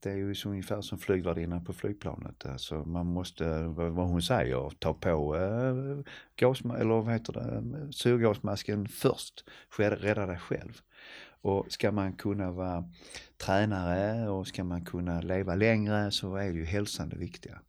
[0.06, 2.46] Det är ju så ungefär som flygvärdinnan på flygplanet.
[2.46, 8.88] Alltså man måste, vad hon säger, ta på eh, gas, eller vad heter det, syrgasmasken
[8.88, 9.46] först.
[9.78, 10.82] Rädda dig själv.
[11.42, 12.92] Och ska man kunna vara
[13.38, 17.62] tränare och ska man kunna leva längre så är ju hälsan det viktiga.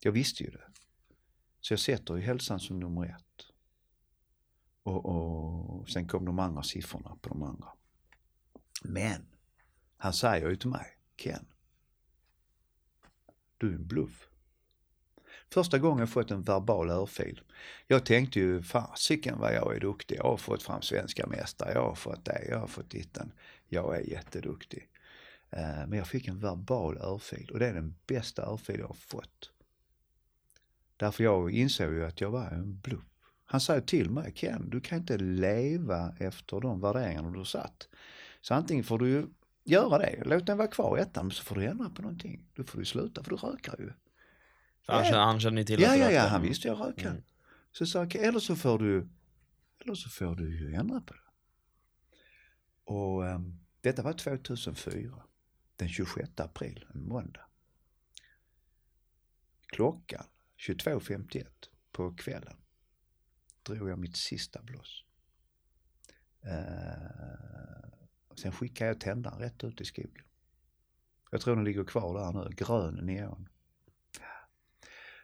[0.00, 0.64] Jag visste ju det.
[1.60, 3.46] Så jag sätter ju hälsan som nummer ett.
[4.82, 7.68] Och, och sen kom de andra siffrorna på de andra.
[8.82, 9.26] Men
[9.96, 11.46] han säger ju till mig, Ken,
[13.58, 14.28] du är en bluff.
[15.52, 17.40] Första gången jag fått en verbal örfil.
[17.86, 20.16] Jag tänkte ju, fasiken vad jag är duktig.
[20.16, 23.32] Jag har fått fram svenska mästare, jag har fått det, jag har fått ditten.
[23.68, 24.88] Jag är jätteduktig.
[25.50, 28.94] Eh, men jag fick en verbal örfil och det är den bästa örfil jag har
[28.94, 29.50] fått.
[30.96, 33.04] Därför jag insåg ju att jag var en bluff.
[33.44, 37.88] Han sa till mig, Ken, du kan inte leva efter de värderingarna du satt.
[38.40, 39.26] Så antingen får du ju
[39.66, 40.22] göra det.
[40.24, 42.48] Låt den vara kvar i ettan, så får du ändra på någonting.
[42.54, 43.92] Då får du sluta, för du rökar ju.
[44.86, 46.30] Han, känner, han känner till ja, att Ja, ja, rökte.
[46.30, 47.08] han visste jag rökade.
[47.08, 47.22] Mm.
[47.72, 49.08] Så sa jag, eller så får du,
[49.80, 51.20] eller så får du ju ändra på det.
[52.84, 55.22] Och um, detta var 2004,
[55.76, 57.46] den 26 april, en måndag.
[59.66, 60.24] Klockan
[60.68, 61.46] 22.51
[61.92, 62.56] på kvällen
[63.62, 65.04] drog jag mitt sista blås.
[66.44, 67.85] Uh,
[68.36, 70.24] Sen skickade jag tändaren rätt ut i skogen.
[71.30, 73.48] Jag tror den ligger kvar där nu, grön neon.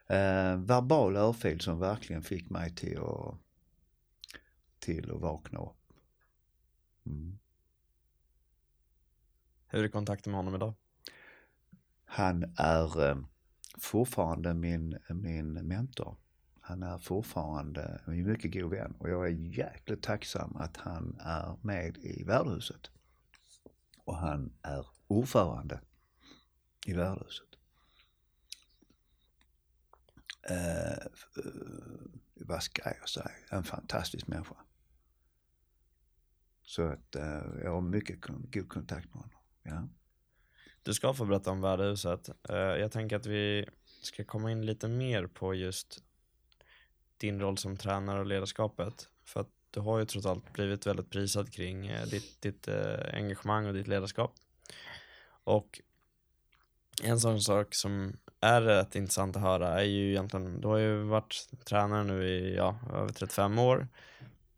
[0.06, 3.38] Eh, verbal örfil som verkligen fick mig till att,
[4.78, 5.92] till att vakna upp.
[7.06, 7.38] Mm.
[9.66, 10.74] Hur är kontakten med honom idag?
[12.04, 13.16] Han är eh,
[13.78, 16.16] fortfarande min, min mentor.
[16.60, 21.56] Han är fortfarande en mycket god vän och jag är jäkligt tacksam att han är
[21.62, 22.90] med i värdehuset.
[24.04, 25.80] Och han är ordförande
[26.86, 27.48] i värdehuset.
[30.50, 31.06] Eh, eh,
[32.34, 33.30] vad ska jag säga?
[33.50, 34.56] En fantastisk människa.
[36.62, 39.38] Så att eh, jag har mycket god kontakt med honom.
[39.62, 39.88] Ja.
[40.82, 42.28] Du ska få berätta om värdehuset.
[42.48, 43.68] Eh, jag tänker att vi
[44.02, 46.04] ska komma in lite mer på just
[47.16, 49.08] din roll som tränare och ledarskapet.
[49.24, 53.14] För att du har ju trots allt blivit väldigt prisad kring eh, ditt, ditt eh,
[53.14, 54.34] engagemang och ditt ledarskap.
[55.44, 55.80] Och
[57.02, 61.02] en sån sak som är rätt intressant att höra är ju egentligen, du har ju
[61.02, 63.88] varit tränare nu i ja, över 35 år.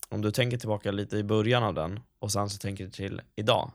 [0.08, 3.22] Om du tänker tillbaka lite i början av den och sen så tänker du till
[3.36, 3.72] idag.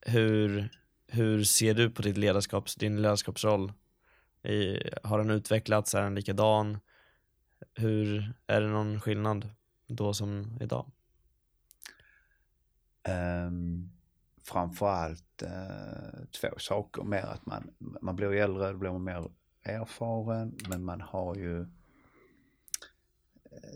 [0.00, 0.70] Hur,
[1.06, 3.72] hur ser du på ditt ledarskaps, din ledarskapsroll?
[4.42, 5.94] I, har den utvecklats?
[5.94, 6.78] Är den likadan?
[7.74, 9.48] Hur, är det någon skillnad
[9.96, 10.90] då som idag?
[13.08, 13.90] Um,
[14.42, 17.02] framförallt uh, två saker.
[17.02, 19.30] Mer att man, man blir äldre, då blir man mer
[19.62, 21.66] erfaren, men man har ju eh,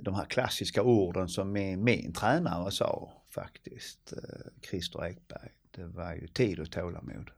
[0.02, 5.52] de här klassiska orden som min, min tränare sa faktiskt, uh, Christer Ekberg.
[5.70, 7.30] Det var ju tid och tålamod.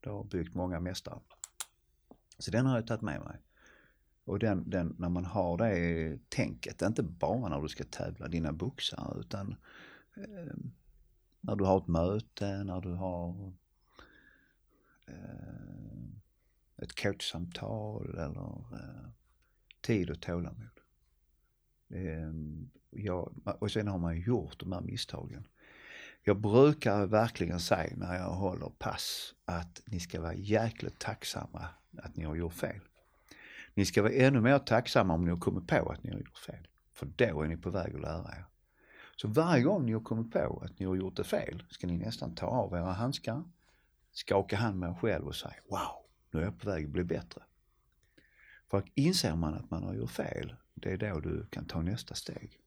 [0.00, 1.20] Det har byggt många mästare.
[2.38, 3.36] Så den har jag tagit med mig.
[4.28, 8.52] Och den, den, när man har det tänket, inte bara när du ska tävla dina
[8.52, 9.56] boxare utan
[10.16, 10.54] eh,
[11.40, 13.52] när du har ett möte, när du har
[15.06, 15.98] eh,
[16.76, 19.08] ett coachsamtal eller eh,
[19.80, 20.80] tid och tålamod.
[21.88, 22.32] Eh,
[22.90, 25.46] jag, och sen har man ju gjort de här misstagen.
[26.22, 32.16] Jag brukar verkligen säga när jag håller pass att ni ska vara jäkligt tacksamma att
[32.16, 32.80] ni har gjort fel.
[33.78, 36.38] Ni ska vara ännu mer tacksamma om ni har kommit på att ni har gjort
[36.38, 36.66] fel.
[36.92, 38.44] För då är ni på väg att lära er.
[39.16, 41.96] Så varje gång ni har kommit på att ni har gjort det fel ska ni
[41.96, 43.44] nästan ta av era handskar,
[44.12, 47.04] skaka hand med er själv och säga Wow, nu är jag på väg att bli
[47.04, 47.42] bättre.
[48.70, 52.14] För inser man att man har gjort fel, det är då du kan ta nästa
[52.14, 52.60] steg.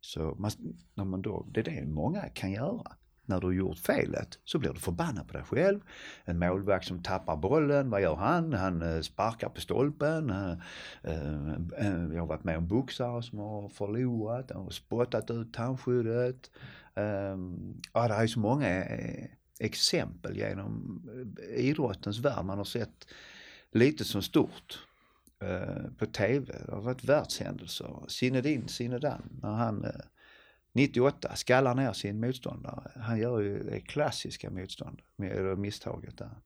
[0.00, 0.50] Så man,
[0.94, 2.96] när man då, det är det många kan göra
[3.26, 5.80] när du har gjort felet så blir du förbannad på dig själv.
[6.24, 8.52] En målvakt som tappar bollen, vad gör han?
[8.52, 10.30] Han eh, sparkar på stolpen.
[10.30, 10.52] Eh,
[11.02, 16.50] eh, jag har varit med om boxare som har förlorat och spottat ut tandskyddet.
[16.94, 18.84] Ehm, ja, det är så många
[19.60, 21.02] exempel genom
[21.56, 22.44] idrottens värld.
[22.44, 23.06] Man har sett
[23.72, 24.86] lite som stort
[25.98, 26.52] på TV.
[26.66, 28.04] Det har varit världshändelser.
[28.08, 29.86] Zinedine Zidane, när han
[30.74, 32.90] 98 skallar ner sin motståndare.
[32.96, 36.36] Han gör ju det klassiska motstånd, eller misstaget där.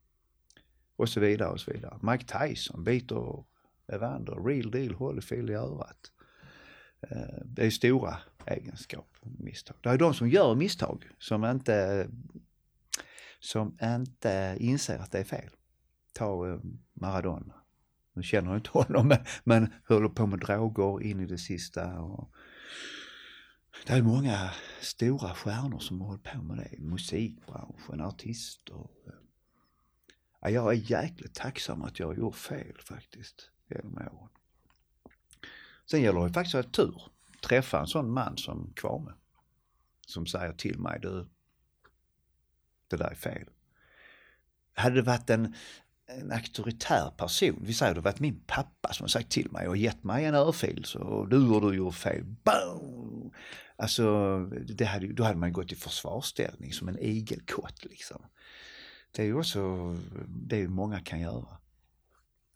[0.97, 1.99] Och så vidare och så vidare.
[2.03, 3.45] Mike Tyson biter
[3.93, 6.13] Evander, real deal, Holyfield i örat.
[7.01, 8.17] Eh, det är stora
[8.47, 9.77] egenskaper, misstag.
[9.81, 12.09] Det är de som gör misstag som inte,
[13.41, 15.51] som inte inser att det är fel.
[16.13, 16.59] Ta eh,
[16.93, 17.55] Maradona.
[18.15, 22.01] Nu känner jag inte honom men, men håller på med droger in i det sista.
[22.01, 22.31] Och,
[23.87, 24.51] det är många
[24.81, 26.79] stora stjärnor som har hållit på med det.
[26.79, 28.87] Musikbranschen, artister.
[30.41, 34.29] Ja, jag är jäkligt tacksam att jag har gjort fel faktiskt genom åren.
[35.91, 37.03] Sen gäller det faktiskt att ha tur.
[37.43, 39.13] Träffa en sån man som Kwame.
[40.07, 41.27] Som säger till mig, du,
[42.89, 43.49] det där är fel.
[44.75, 45.55] Hade det varit en,
[46.07, 49.77] en auktoritär person, vi säger det varit min pappa som har sagt till mig och
[49.77, 52.25] gett mig en örfil så du och du gjort fel.
[52.25, 53.33] Boom!
[53.79, 58.23] Alltså, det hade, då hade man gått i försvarsställning som en igelkott liksom.
[59.11, 61.59] Det är ju också, det är många kan göra.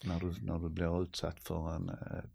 [0.04, 1.88] När du, när du blir utsatt för en,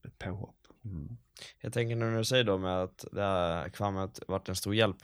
[0.04, 0.68] ett påhopp.
[0.86, 1.18] Mm.
[1.62, 4.76] Jag tänker nu när du säger då med att det här kvammet varit en stor
[4.76, 4.98] hjälp.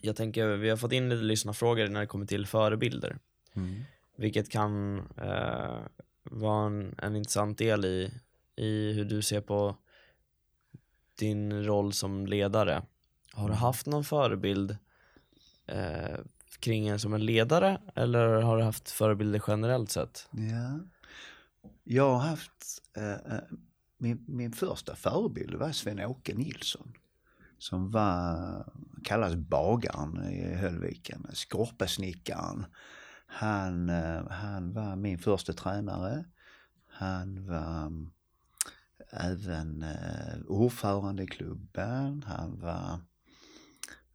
[0.00, 3.18] Jag tänker, vi har fått in lite lyssnarfrågor när det kommer till förebilder.
[3.54, 3.84] Mm.
[4.16, 5.78] Vilket kan eh,
[6.22, 8.12] vara en, en intressant del i,
[8.56, 9.76] i hur du ser på
[11.18, 12.82] din roll som ledare.
[13.32, 13.58] Har du mm.
[13.58, 14.76] haft någon förebild
[15.66, 16.18] eh,
[16.60, 20.28] kring en som en ledare eller har du haft förebilder generellt sett?
[20.30, 20.80] Ja,
[21.84, 23.40] jag har haft, eh, eh
[23.98, 26.92] min, min första förebild var Sven-Åke Nilsson
[27.58, 28.64] som var,
[29.04, 32.66] kallas bagaren i Höllviken, skorpesnickaren.
[33.26, 36.24] Han, eh, han var min första tränare.
[36.90, 37.92] Han var
[39.10, 42.22] även eh, ordförande i klubben.
[42.26, 43.00] Han var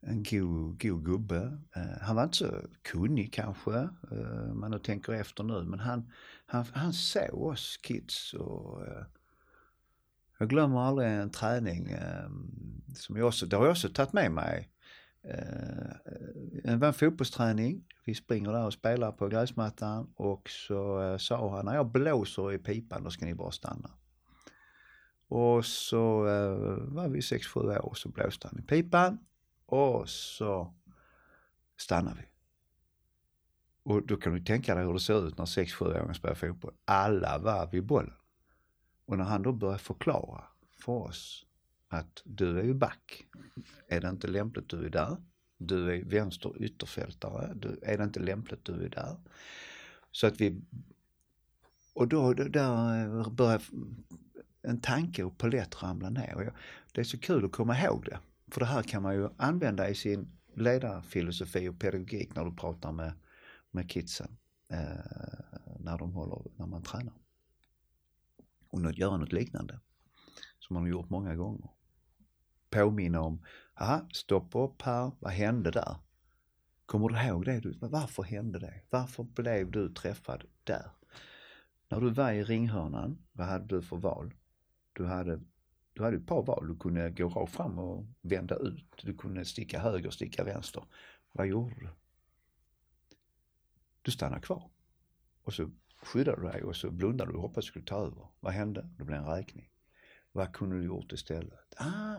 [0.01, 1.57] en god, god gubbe.
[1.75, 3.79] Eh, han var inte så kunnig kanske,
[4.11, 6.11] eh, man tänker efter nu, men han,
[6.45, 9.05] han, han såg oss kids och, eh,
[10.39, 12.29] Jag glömmer aldrig en träning eh,
[12.95, 14.69] som jag också, det har jag också tagit med mig.
[15.23, 17.83] Eh, var en fotbollsträning.
[18.05, 22.53] Vi springer där och spelar på gräsmattan och så eh, sa han, när jag blåser
[22.53, 23.89] i pipan då ska ni bara stanna.
[25.33, 29.17] Och så eh, var vi 6-7 år och så blåste han i pipan
[29.65, 30.73] och så
[31.77, 32.27] stannade vi.
[33.83, 36.73] Och då kan du tänka dig hur det ser ut när 6-7-åringar spelar fotboll.
[36.85, 38.13] Alla var vid bollen.
[39.05, 40.43] Och när han då börjar förklara
[40.79, 41.45] för oss
[41.87, 43.25] att du är ju back.
[43.87, 45.17] Är det inte lämpligt du är där?
[45.57, 47.53] Du är vänster ytterfältare.
[47.55, 49.17] Du, är det inte lämpligt du är där?
[50.11, 50.61] Så att vi...
[51.93, 53.61] Och då där börjar
[54.63, 56.35] en tanke och lätt ramla ner.
[56.35, 56.53] Och
[56.91, 58.19] det är så kul att komma ihåg det.
[58.51, 62.91] För det här kan man ju använda i sin ledarfilosofi och pedagogik när du pratar
[62.91, 63.13] med,
[63.71, 64.37] med kidsen.
[64.69, 64.79] Eh,
[65.79, 67.13] när de håller, när man tränar.
[68.69, 69.79] Och göra något liknande.
[70.59, 71.69] Som man har gjort många gånger.
[72.69, 73.45] Påminna om,
[73.75, 75.95] aha, stopp upp här, vad hände där?
[76.85, 77.61] Kommer du ihåg det?
[77.79, 78.81] Varför hände det?
[78.89, 80.91] Varför blev du träffad där?
[81.89, 84.33] När du var i ringhörnan, vad hade du för val?
[84.93, 85.39] Du hade,
[85.93, 86.67] du hade ett par val.
[86.67, 89.01] Du kunde gå rakt fram och vända ut.
[89.03, 90.83] Du kunde sticka höger, sticka vänster.
[91.31, 91.89] Vad gjorde du?
[94.01, 94.69] Du stannade kvar.
[95.43, 98.27] Och så skyddade du dig och så blundade du och hoppades du skulle ta över.
[98.39, 98.89] Vad hände?
[98.97, 99.69] Det blev en räkning.
[100.31, 101.75] Vad kunde du gjort istället?
[101.77, 102.17] Ah,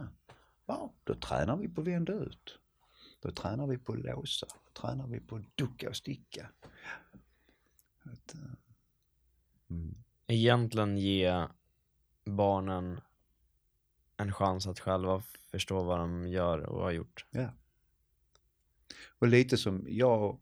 [0.67, 2.59] ja, då tränar vi på att vända ut.
[3.21, 4.47] Då tränar vi på att låsa.
[4.65, 6.51] Då tränar vi på att ducka och sticka.
[8.03, 8.53] Att, uh,
[9.71, 9.95] mm.
[10.27, 11.47] Egentligen ge
[12.25, 13.01] barnen
[14.17, 17.27] en chans att själva förstå vad de gör och har gjort.
[17.31, 17.49] Ja.
[19.19, 20.41] Och lite som jag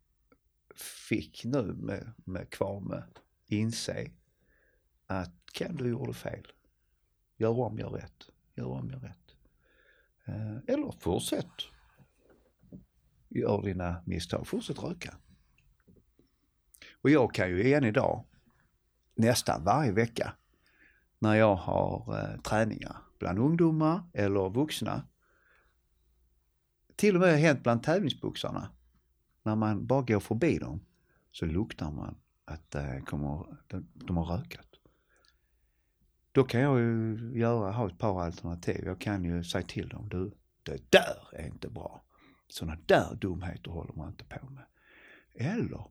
[1.09, 3.05] fick nu med, med Kvame
[3.47, 4.11] inse
[5.07, 6.47] att kan du gjorde fel.
[7.37, 8.31] Gör om, gör rätt.
[8.55, 9.37] Gör om, gör rätt.
[10.25, 11.53] Eh, eller fortsätt.
[13.29, 14.47] Gör dina misstag.
[14.47, 15.17] Fortsätt röka.
[16.93, 18.25] Och jag kan ju än idag,
[19.15, 20.35] nästan varje vecka,
[21.23, 25.03] när jag har eh, träningar bland ungdomar eller vuxna.
[26.97, 28.71] Till och med hänt bland tävlingsboxarna.
[29.43, 30.81] När man bara går förbi dem
[31.31, 34.67] så luktar man att eh, kommer, de, de har rökat.
[36.33, 38.85] Då kan jag ju göra, ha ett par alternativ.
[38.85, 42.05] Jag kan ju säga till dem, du, det där är inte bra.
[42.49, 44.65] Sådana där dumheter håller man inte på med.
[45.35, 45.87] Eller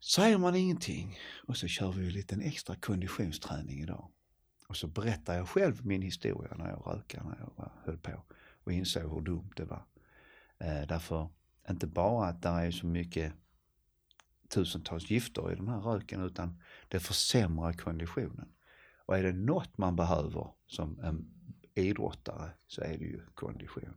[0.00, 4.08] säger man ingenting och så kör vi en liten extra konditionsträning idag.
[4.68, 8.22] Och så berättar jag själv min historia när jag rökade, när jag höll på
[8.64, 9.84] och insåg hur dumt det var.
[10.58, 11.28] Eh, därför,
[11.70, 13.32] inte bara att det är så mycket
[14.48, 18.48] tusentals gifter i den här röken utan det försämrar konditionen.
[19.06, 21.30] Och är det något man behöver som en
[21.74, 23.94] idrottare så är det ju kondition.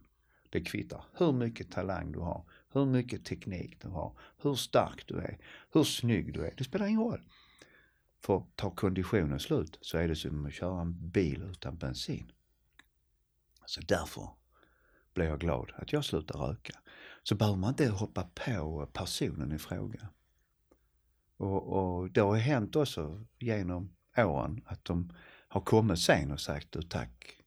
[0.50, 5.15] Det kvittar hur mycket talang du har, hur mycket teknik du har, hur stark du
[5.15, 5.38] är,
[5.74, 6.53] hur snygg du är.
[6.57, 7.22] Det spelar ingen roll.
[8.22, 12.32] För tar konditionen slut så är det som att köra en bil utan bensin.
[13.65, 14.30] Så därför
[15.13, 16.80] blir jag glad att jag slutar röka.
[17.24, 20.09] Så behöver man inte hoppa på personen i fråga.
[21.38, 25.13] Och, och det har hänt också genom åren att de
[25.47, 27.39] har kommit sen och sagt du tack.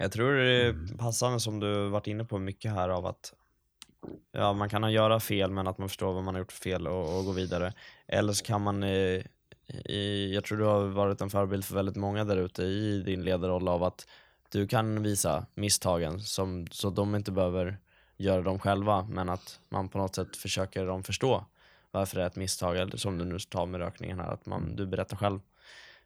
[0.00, 0.98] Jag tror det är mm.
[0.98, 3.32] passande som du varit inne på mycket här av att
[4.32, 6.86] ja, man kan göra fel men att man förstår vad man har gjort för fel
[6.86, 7.72] och, och gå vidare.
[8.06, 9.22] Eller så kan man eh,
[9.84, 13.24] i, jag tror du har varit en förebild för väldigt många där ute i din
[13.24, 14.06] ledarroll av att
[14.50, 17.78] du kan visa misstagen som, så de inte behöver
[18.16, 21.44] göra dem själva men att man på något sätt försöker dem förstå
[21.90, 24.76] varför det är ett misstag, eller som du nu tar med rökningen här, att man,
[24.76, 25.40] du berättar själv,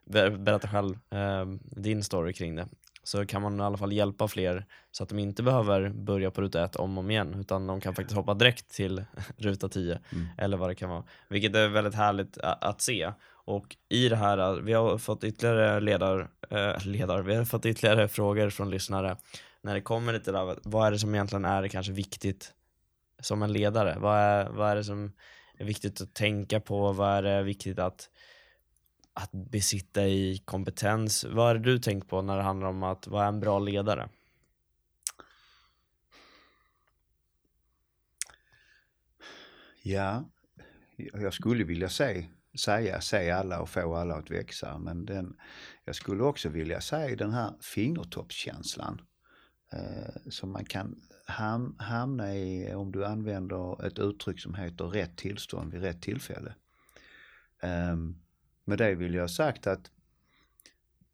[0.03, 2.67] berättar själv eh, din story kring det.
[3.03, 6.41] Så kan man i alla fall hjälpa fler så att de inte behöver börja på
[6.41, 9.05] ruta ett om och om igen utan de kan faktiskt hoppa direkt till
[9.37, 10.27] ruta 10 mm.
[10.37, 11.03] eller vad det kan vara.
[11.29, 13.11] Vilket är väldigt härligt att se.
[13.45, 18.07] Och i det här, vi har fått ytterligare ledar, äh, ledar, vi har fått ytterligare
[18.07, 19.17] frågor från lyssnare
[19.63, 22.53] när det kommer lite där, vad är det som egentligen är kanske viktigt
[23.19, 23.97] som en ledare?
[23.99, 25.11] Vad är, vad är det som
[25.57, 26.91] är viktigt att tänka på?
[26.91, 28.09] Vad är det viktigt att,
[29.13, 31.23] att besitta i kompetens?
[31.23, 34.09] Vad är det du tänkt på när det handlar om att vara en bra ledare?
[39.83, 40.29] Ja,
[40.95, 42.25] jag skulle vilja säga,
[42.59, 45.37] säga se alla och få alla att växa men den,
[45.85, 49.01] jag skulle också vilja säga den här fingertoppskänslan
[49.73, 55.17] eh, som man kan ham hamna i om du använder ett uttryck som heter rätt
[55.17, 56.55] tillstånd vid rätt tillfälle.
[57.91, 58.22] Um,
[58.63, 59.91] med det vill jag ha sagt att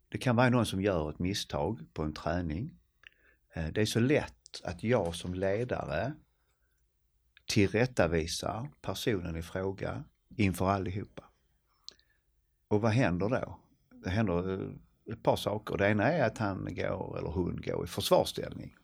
[0.10, 2.76] det kan vara någon som gör ett misstag på en träning.
[3.54, 6.14] Eh, det är så lätt att jag som ledare
[7.46, 10.04] tillrättavisar personen i fråga
[10.36, 11.24] inför allihopa.
[12.68, 13.60] Och vad händer då?
[14.04, 15.78] Det händer eh, ett par saker.
[15.78, 18.76] Det ena är att han går, eller hon går i försvarsställning.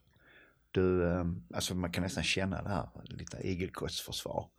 [0.72, 4.49] Du, eh, alltså man kan nästan känna det här, lite igelkottsförsvar.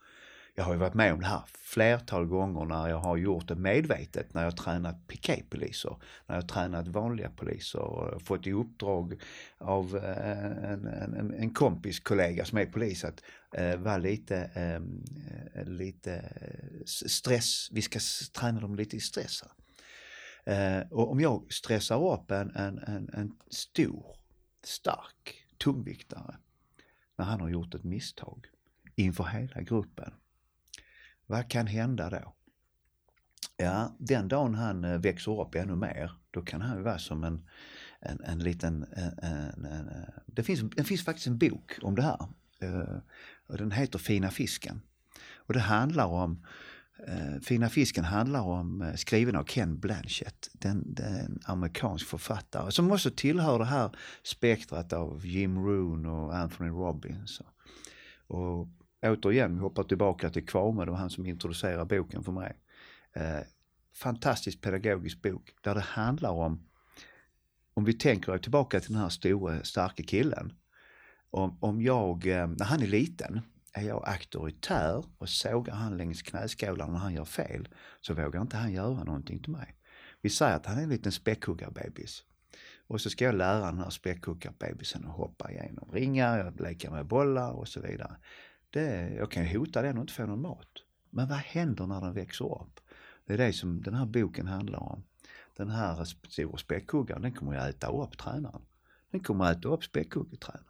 [0.58, 3.54] Jag har ju varit med om det här flertal gånger när jag har gjort det
[3.54, 5.96] medvetet, när jag har tränat piketpoliser,
[6.26, 9.20] när jag har tränat vanliga poliser och fått i uppdrag
[9.58, 15.04] av eh, en, en, en kompis kollega som är polis att eh, vara lite, ehm,
[15.54, 17.98] eh, lite eh, stress, vi ska
[18.40, 19.52] träna dem lite i stress här.
[20.46, 24.16] Eh, och om jag stressar upp en, en, en, en stor,
[24.64, 26.36] stark tungviktare
[27.18, 28.46] när han har gjort ett misstag
[28.94, 30.12] inför hela gruppen.
[31.26, 32.36] Vad kan hända då?
[33.56, 37.24] Ja, den dagen han eh, växer upp ännu mer, då kan han ju vara som
[37.24, 37.46] en,
[38.00, 38.82] en, en liten...
[38.96, 42.26] Eh, en, en, eh, det, finns, det finns faktiskt en bok om det här.
[43.48, 44.80] Den heter Fina fisken.
[45.36, 46.46] Och det handlar om
[47.42, 53.58] Fina fisken handlar om, skriven av Ken Blanchett, den, den amerikansk författare som också tillhör
[53.58, 53.90] det här
[54.22, 57.40] spektrat av Jim Rohn och Anthony Robbins.
[58.26, 58.68] Och, och
[59.02, 62.56] återigen, vi hoppar tillbaka till Kvarme, det var han som introducerade boken för mig.
[63.12, 63.40] Eh,
[63.94, 66.68] fantastisk pedagogisk bok där det handlar om,
[67.74, 70.52] om vi tänker tillbaka till den här stora starka killen.
[71.30, 73.40] Om, om jag, eh, när han är liten,
[73.72, 77.68] är jag auktoritär och sågar han längs knäskålarna när han gör fel
[78.00, 79.74] så vågar inte han göra någonting till mig.
[80.22, 82.24] Vi säger att han är en liten späckhuggarbebis.
[82.86, 87.52] Och så ska jag lära den här späckhuggarbebisen att hoppa igenom ringar, leka med bollar
[87.52, 88.16] och så vidare.
[88.70, 90.68] Det, jag kan ju hota den och inte få någon mat.
[91.10, 92.80] Men vad händer när den växer upp?
[93.26, 95.04] Det är det som den här boken handlar om.
[95.56, 98.62] Den här stora späckhuggaren, den kommer att äta upp tränaren.
[99.10, 100.64] Den kommer att äta upp späckhuggetränaren.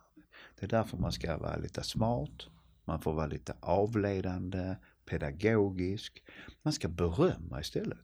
[0.58, 2.46] Det är därför man ska vara lite smart,
[2.84, 6.24] man får vara lite avledande, pedagogisk.
[6.62, 7.98] Man ska berömma istället.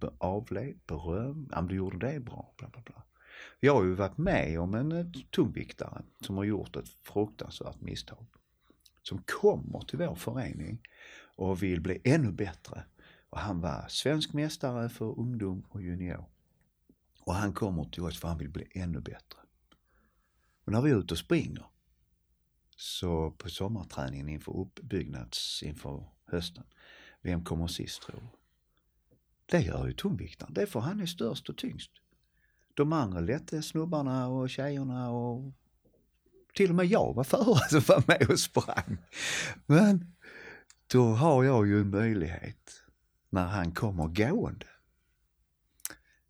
[0.00, 3.02] Be avled, beröm, ja, du gjorde det bra, bla bla bla.
[3.60, 8.26] Jag har ju varit med om en eh, tungviktare som har gjort ett fruktansvärt misstag.
[9.02, 10.82] Som kommer till vår förening
[11.36, 12.84] och vill bli ännu bättre.
[13.30, 16.24] Och han var svensk mästare för ungdom och junior.
[17.20, 19.38] Och han kommer till oss för han vill bli ännu bättre.
[20.64, 21.66] Och när vi är ute och springer
[22.76, 26.64] så på sommarträningen inför uppbyggnads inför hösten.
[27.20, 28.38] Vem kommer sist tror du?
[29.46, 30.54] Det gör ju tungviktaren.
[30.54, 31.90] Det är för han är störst och tyngst.
[32.74, 35.52] De andra lätta snubbarna och tjejerna och
[36.52, 38.98] till och med jag var före som var med och sprang.
[39.66, 40.14] Men
[40.86, 42.82] då har jag ju en möjlighet
[43.30, 44.66] när han kommer gående.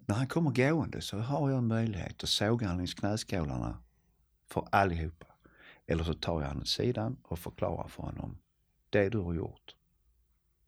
[0.07, 3.83] När han kommer gående så har jag en möjlighet att såga honom i knäskålarna
[4.51, 5.27] för allihopa.
[5.87, 8.39] Eller så tar jag honom åt sidan och förklarar för honom.
[8.91, 9.75] Det du har gjort,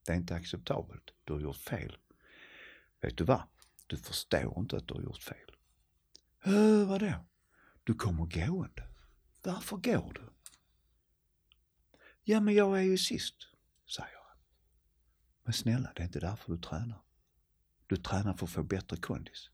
[0.07, 1.11] det är inte acceptabelt.
[1.25, 1.97] Du har gjort fel.
[3.01, 3.43] Vet du vad?
[3.87, 5.51] Du förstår inte att du har gjort fel.
[6.39, 7.13] Hur, vadå?
[7.85, 8.83] Du kommer gående.
[9.45, 10.21] Varför går du?
[12.23, 13.35] Ja, men jag är ju sist,
[13.97, 14.39] säger han.
[15.43, 17.03] Men snälla, det är inte därför du tränar.
[17.87, 19.51] Du tränar för att få bättre kondis.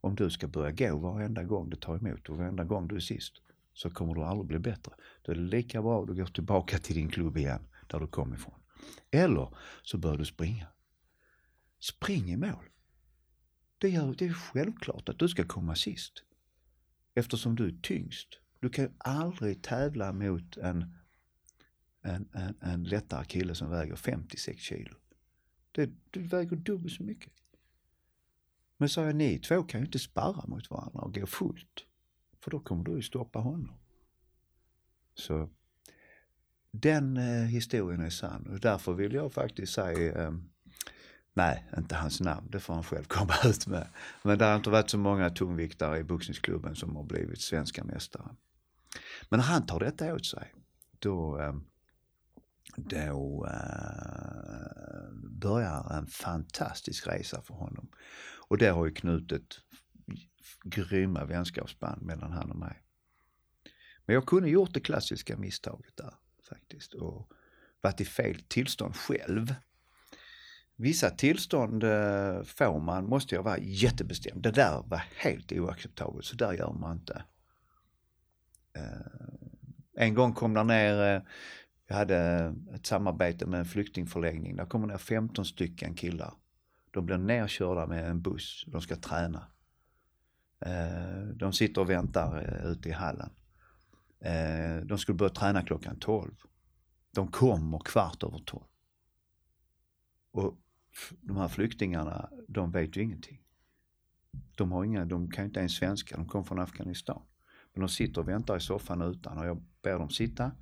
[0.00, 3.00] Om du ska börja gå varenda gång du tar emot och varenda gång du är
[3.00, 3.32] sist,
[3.72, 4.92] så kommer du aldrig bli bättre.
[5.22, 8.06] Då är det lika bra att du går tillbaka till din klubb igen, där du
[8.06, 8.60] kom ifrån.
[9.10, 10.66] Eller så bör du springa.
[11.80, 12.64] Spring i mål.
[13.78, 16.12] Det, är, det är självklart att du ska komma sist.
[17.14, 18.40] Eftersom du är tyngst.
[18.64, 20.94] Du kan aldrig tävla mot en,
[22.02, 24.94] en, en, en lättare kille som väger 56 kilo.
[25.72, 27.32] Det, du väger dubbelt så mycket.
[28.76, 31.84] Men sa jag, ni två kan ju inte sparra mot varandra och gå fullt.
[32.40, 33.74] För då kommer du ju stoppa honom.
[35.14, 35.48] Så
[36.70, 40.34] den eh, historien är sann och därför vill jag faktiskt säga eh,
[41.34, 43.88] Nej, inte hans namn, det får han själv komma ut med.
[44.22, 48.30] Men det har inte varit så många tungviktare i boxningsklubben som har blivit svenska mästare.
[49.28, 50.54] Men när han tar detta åt sig,
[50.98, 51.64] då, ehm,
[52.76, 57.88] då eh, börjar en fantastisk resa för honom.
[58.48, 59.60] Och det har ju knutit
[60.64, 62.82] grymma vänskapsband mellan han och mig.
[64.06, 66.14] Men jag kunde gjort det klassiska misstaget där
[66.48, 67.32] faktiskt och
[67.80, 69.54] varit i fel tillstånd själv.
[70.76, 74.42] Vissa tillstånd eh, får man, måste jag vara jättebestämd.
[74.42, 77.24] Det där var helt oacceptabelt, så där gör man inte.
[78.76, 81.22] Eh, en gång kom där ner, eh,
[81.86, 86.34] jag hade ett samarbete med en flyktingförläggning, där kommer ner 15 stycken killar
[86.90, 88.64] De blir nerkörda med en buss.
[88.66, 89.46] De ska träna.
[90.60, 93.30] Eh, de sitter och väntar ute i hallen.
[94.84, 96.34] De skulle börja träna klockan 12.
[97.14, 98.64] De kommer kvart över 12.
[100.30, 100.58] Och
[101.20, 103.40] de här flyktingarna, de vet ju ingenting.
[104.56, 107.22] De, har inga, de kan inte ens svenska, de kommer från Afghanistan.
[107.74, 110.52] Men de sitter och väntar i soffan utan och jag ber dem sitta.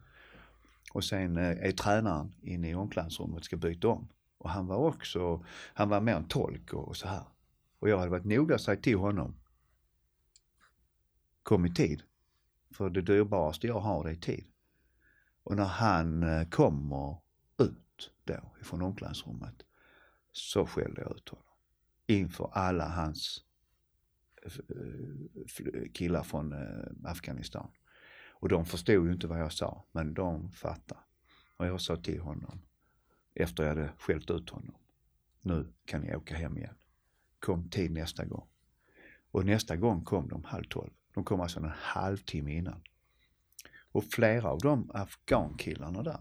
[0.93, 4.09] Och sen eh, är tränaren inne i omklädningsrummet och ska byta om.
[4.39, 5.45] Och han var också,
[5.75, 7.25] han var mer en tolk och, så här.
[7.79, 9.35] Och jag hade varit noga och sagt till honom.
[11.43, 12.03] Kom i tid.
[12.71, 14.47] För det dyrbaraste jag har det är tid.
[15.43, 17.19] Och när han eh, kommer
[17.59, 19.63] ut då ifrån omklädningsrummet
[20.33, 21.45] så skällde jag ut honom.
[22.07, 23.45] Inför alla hans
[25.95, 27.71] killar från eh, Afghanistan.
[28.31, 31.01] Och de förstod ju inte vad jag sa, men de fattade.
[31.57, 32.63] Och jag sa till honom,
[33.35, 34.75] efter jag hade skällt ut honom.
[35.41, 36.75] Nu kan ni åka hem igen.
[37.39, 38.49] Kom tid nästa gång.
[39.31, 40.91] Och nästa gång kom de halv tolv.
[41.15, 42.83] De kom alltså en halvtimme innan.
[43.93, 46.21] Och flera av de afghankillarna där,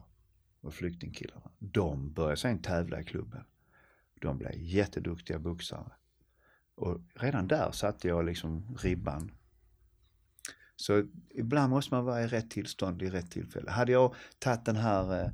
[0.62, 3.44] och flyktingkillarna, de började sen tävla i klubben.
[4.22, 5.92] De blev jätteduktiga boxare.
[6.82, 9.32] Och redan där satte jag liksom ribban.
[10.76, 13.72] Så ibland måste man vara i rätt tillstånd i rätt tillfälle.
[13.72, 15.30] Hade jag tagit den här eh,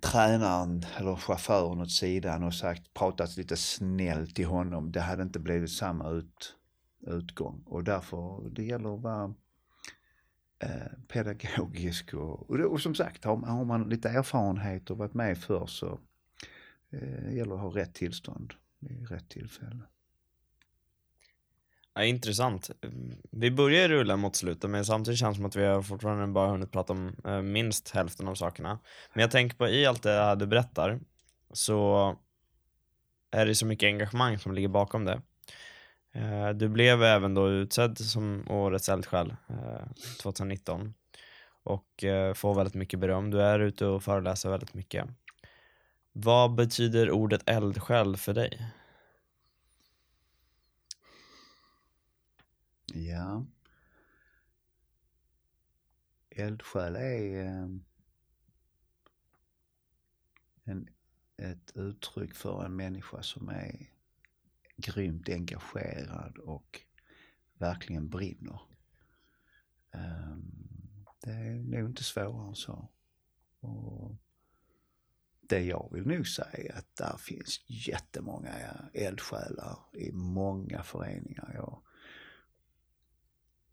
[0.00, 5.38] tränaren eller chauffören åt sidan och sagt, pratat lite snällt till honom, det hade inte
[5.38, 6.56] blivit samma ut,
[7.06, 7.62] utgång.
[7.66, 9.34] Och därför, det gäller att vara
[10.58, 15.38] eh, pedagogisk och, och, och, som sagt, har, har, man lite erfarenhet och varit med
[15.38, 16.00] förr så
[16.90, 19.82] eh, gäller att ha rätt tillstånd i rätt tillfälle.
[21.94, 22.70] Ja, intressant.
[23.30, 26.50] Vi börjar rulla mot slutet men samtidigt känns det som att vi har fortfarande bara
[26.50, 28.78] hunnit prata om eh, minst hälften av sakerna.
[29.14, 31.00] Men jag tänker på i allt det här du berättar
[31.52, 32.16] så
[33.30, 35.22] är det så mycket engagemang som ligger bakom det.
[36.12, 39.86] Eh, du blev även då utsedd som årets eldsjäl eh,
[40.22, 40.94] 2019
[41.62, 43.30] och eh, får väldigt mycket beröm.
[43.30, 45.06] Du är ute och föreläser väldigt mycket.
[46.12, 48.66] Vad betyder ordet eldsjäl för dig?
[52.94, 53.46] Ja.
[56.30, 57.84] Eldsjäl är ehm,
[60.64, 60.88] en,
[61.36, 63.90] ett uttryck för en människa som är
[64.76, 66.80] grymt engagerad och
[67.54, 68.60] verkligen brinner.
[69.90, 72.88] Ehm, det är nog inte svårare än så.
[73.60, 74.16] Och
[75.40, 78.54] det jag vill nog säga är att där finns jättemånga
[78.92, 81.50] eldsjälar i många föreningar.
[81.54, 81.82] Jag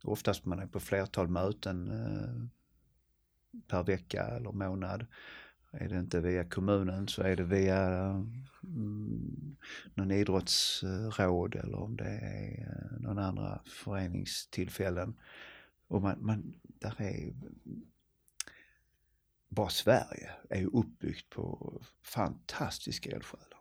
[0.04, 2.48] Oftast man är på flertal möten eh,
[3.68, 5.06] per vecka eller månad.
[5.72, 7.80] Är det inte via kommunen så är det via
[8.64, 9.58] mm,
[9.94, 15.20] någon idrottsråd eller om det är eh, någon andra föreningstillfällen.
[15.88, 17.34] Och man, man där är
[19.50, 23.60] bara Sverige är ju uppbyggt på fantastiska eldsjälar.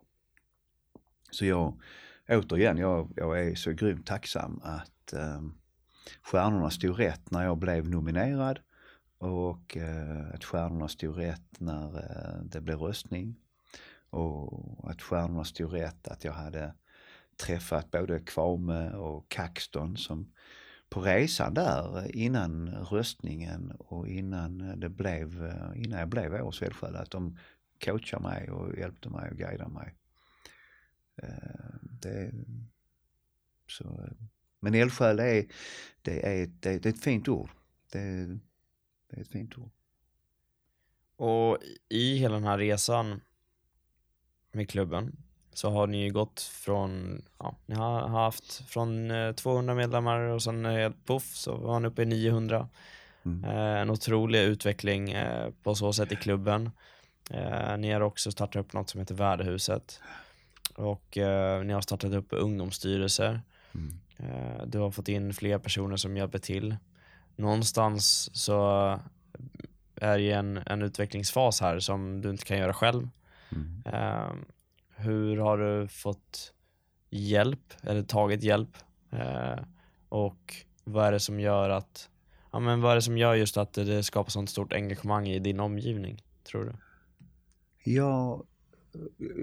[1.31, 1.81] Så jag,
[2.29, 5.59] återigen, jag, jag är så grymt tacksam att um,
[6.23, 8.61] stjärnorna stod rätt när jag blev nominerad
[9.19, 13.37] och eh, att stjärnorna stod rätt när eh, det blev röstning.
[14.11, 16.75] Och att stjärnorna stod rätt att jag hade
[17.37, 20.33] träffat både Kvame och Kaxton som
[20.89, 26.97] på resan där innan röstningen och innan det blev, eh, innan jag blev årets eldsjäl,
[26.97, 27.39] att de
[27.85, 29.95] coachade mig och hjälpte mig och guidade mig.
[31.23, 32.33] Eh, det,
[33.69, 34.13] så eh,
[34.61, 35.47] men eldsjäl är,
[36.03, 37.51] det är, det är, det är ett fint ord.
[37.93, 38.39] Det är,
[39.11, 39.71] det är ett fint ord.
[41.17, 43.21] Och i hela den här resan
[44.53, 45.17] med klubben
[45.53, 50.43] så har ni ju gått från, ja, ni har haft från 200 eh, medlemmar och
[50.43, 52.69] sen helt poff så var ni uppe i 900.
[53.25, 53.45] Mm.
[53.45, 56.71] Eh, en otrolig utveckling eh, på så sätt i klubben.
[57.31, 60.01] Eh, ni har också startat upp något som heter Värdehuset
[60.75, 63.41] och eh, ni har startat upp ungdomsstyrelser.
[63.75, 64.01] Mm.
[64.17, 66.77] Eh, du har fått in fler personer som hjälper till.
[67.37, 68.61] Någonstans så
[69.97, 73.09] är det en, en utvecklingsfas här som du inte kan göra själv.
[73.53, 73.83] Mm.
[73.87, 74.35] Uh,
[74.97, 76.53] hur har du fått
[77.11, 78.77] hjälp eller tagit hjälp?
[79.13, 79.65] Uh,
[80.09, 80.55] och
[80.85, 82.11] vad är det som gör att
[82.53, 85.39] ja, men vad är det som gör just att det skapar sånt stort engagemang i
[85.39, 86.73] din omgivning, tror du?
[87.93, 88.43] Ja,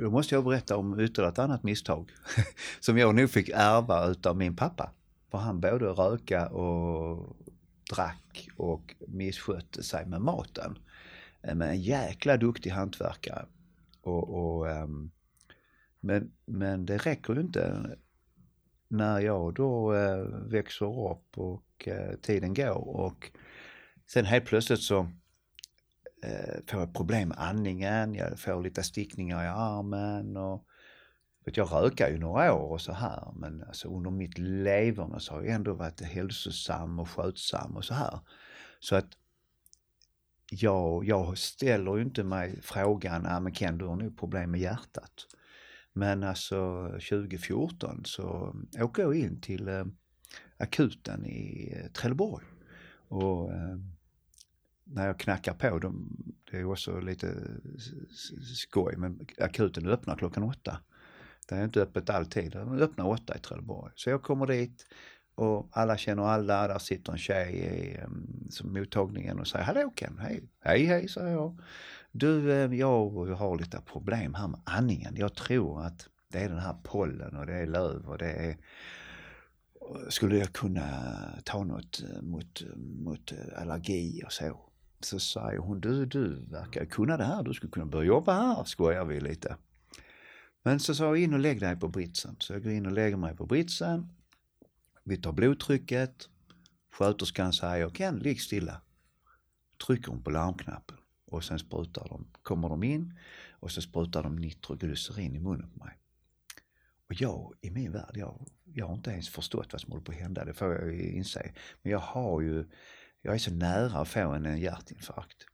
[0.02, 2.12] då måste jag berätta om ytterligare ett annat misstag
[2.80, 4.92] som jag nog fick ärva utav min pappa.
[5.32, 7.36] För han både röka och
[7.96, 10.78] drack och misskötte sig med maten.
[11.42, 13.46] Eh, men en jäkla duktig hantverkare.
[14.02, 15.12] Och, och um,
[16.00, 17.96] Men, men det räcker ju inte
[18.88, 23.32] när jag då uh, växer upp och uh, tiden går och
[24.06, 25.10] sen helt plötsligt så
[26.24, 30.66] Eh, får jag problem med andningen, jag får lite stickningar i armen och
[31.46, 35.34] vet, jag rökar ju några år och så här men alltså under mitt leverne så
[35.34, 38.20] har jag ändå varit hälsosam och skötsam och så här.
[38.80, 39.18] Så att
[40.52, 44.60] jag, jag ställer ju inte mig frågan, ah, men Ken du har nog problem med
[44.60, 45.28] hjärtat.
[45.94, 49.86] Men alltså 2014 så åker jag in till eh,
[50.58, 52.46] akuten i eh, Trelleborg.
[53.08, 53.78] Och eh,
[54.84, 56.08] när jag knackar på, de,
[56.52, 57.36] det är också lite
[58.56, 60.80] skoj, men akuten öppnar klockan åtta.
[61.50, 63.92] Det är inte öppet alltid, den öppnar åtta i Trelleborg.
[63.96, 64.86] Så jag kommer dit
[65.36, 67.98] och alla känner alla, där sitter en tjej i
[68.52, 71.62] som mottagningen och säger Hallå Ken, hej, hej hej säger jag.
[72.12, 75.16] Du, jag har lite problem här med andningen.
[75.18, 78.58] Jag tror att det är den här pollen och det är löv och det är
[80.10, 80.84] skulle jag kunna
[81.44, 84.73] ta något mot, mot allergi och så.
[85.06, 88.64] Så säger hon, du, du verkar kunna det här, du skulle kunna börja jobba här,
[88.64, 89.58] skojar vi lite.
[90.64, 92.36] Men så sa jag in och lägg dig på britsen.
[92.40, 94.10] Så jag går in och lägger mig på britsen.
[95.04, 96.30] Vi tar blodtrycket.
[96.92, 98.82] Sköterskan säger, Ken, ligg stilla.
[99.88, 103.20] Trycker hon på larmknappen och sen sprutar de, kommer de in
[103.52, 105.98] och så sprutar de nitroglycerin i munnen på mig.
[107.08, 110.12] Och jag, i min värld, jag, jag har inte ens förstått vad som håller på
[110.12, 111.54] att hända, det får jag ju inse.
[111.82, 112.66] Men jag har ju,
[113.26, 115.46] jag är så nära att få en, hjärtinfarkt.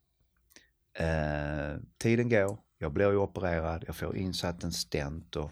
[0.93, 5.51] Eh, tiden går, jag blir ju opererad, jag får insatt en stent och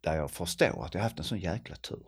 [0.00, 2.06] där jag förstår att jag haft en sån jäkla tur.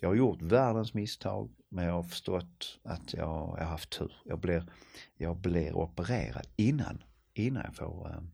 [0.00, 4.12] Jag har gjort världens misstag men jag har förstått att jag har haft tur.
[4.24, 4.72] Jag blir,
[5.16, 7.02] jag blir opererad innan,
[7.34, 8.24] innan jag får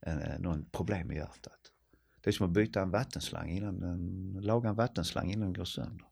[0.00, 1.60] eh, eh någon problem med hjärtat.
[2.20, 5.64] Det är som att byta en vattenslang innan, en, laga en vattenslang innan den går
[5.64, 6.09] sönder.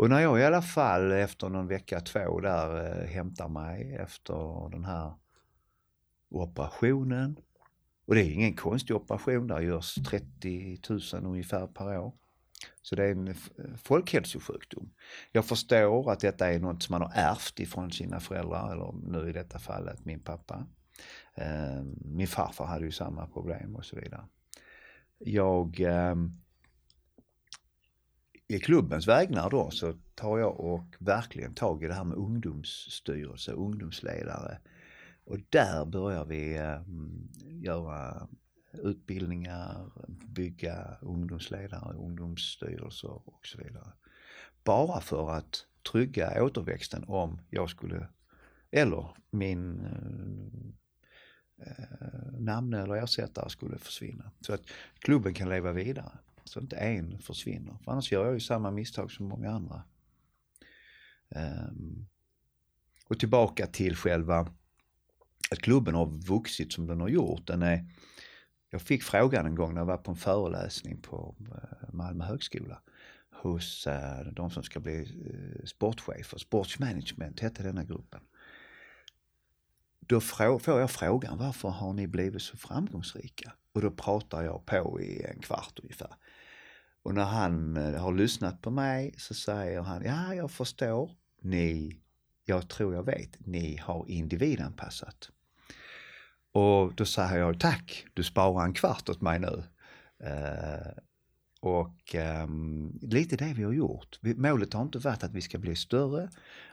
[0.00, 4.70] Och när jag i alla fall efter någon vecka, två där eh, hämtar mig efter
[4.70, 5.12] den här
[6.30, 7.36] operationen.
[8.06, 12.12] Och det är ingen konstig operation, där görs 30 000 ungefär per år.
[12.82, 13.34] Så det är en
[13.76, 14.90] folkhälsosjukdom.
[15.32, 19.30] Jag förstår att detta är något som man har ärvt ifrån sina föräldrar, eller nu
[19.30, 20.66] i detta fallet min pappa.
[21.34, 24.24] Eh, min farfar hade ju samma problem och så vidare.
[25.18, 26.14] Jag eh,
[28.50, 33.52] i klubbens vägnar då så tar jag och verkligen tag i det här med ungdomsstyrelse,
[33.52, 34.58] ungdomsledare.
[35.24, 36.80] Och där börjar vi eh,
[37.62, 38.28] göra
[38.72, 43.92] utbildningar, bygga ungdomsledare, ungdomsstyrelser och så vidare.
[44.64, 48.08] Bara för att trygga återväxten om jag skulle,
[48.70, 49.80] eller min
[51.56, 54.30] eh, eh namn eller ersättare skulle försvinna.
[54.40, 54.62] Så att
[54.98, 56.12] klubben kan leva vidare.
[56.50, 57.78] Så att inte en försvinner.
[57.84, 59.82] För annars gör jag ju samma misstag som många andra.
[61.28, 62.06] Um,
[63.06, 64.38] och tillbaka till själva
[65.50, 67.46] att klubben har vuxit som den har gjort.
[67.46, 67.86] Den är,
[68.70, 72.82] jag fick frågan en gång när jag var på en föreläsning på eh, Malmö högskola
[73.30, 76.38] hos eh, de som ska bli eh, sportchefer.
[76.38, 78.20] Sportsmanagement hette denna gruppen.
[80.00, 83.52] Då får jag frågan varför har ni blivit så framgångsrika?
[83.72, 86.14] Och då pratar jag på i en kvart ungefär.
[87.02, 91.10] Och när han eh, har lyssnat på mig så säger han, ja jag förstår,
[91.42, 92.00] ni,
[92.44, 95.30] jag tror jag vet, ni har individanpassat.
[96.52, 99.62] Och då säger jag tack, du sparar en kvart åt mig nu.
[100.24, 100.92] Uh,
[101.60, 104.18] och um, lite det vi har gjort.
[104.22, 106.30] Målet har inte varit att vi ska bli större.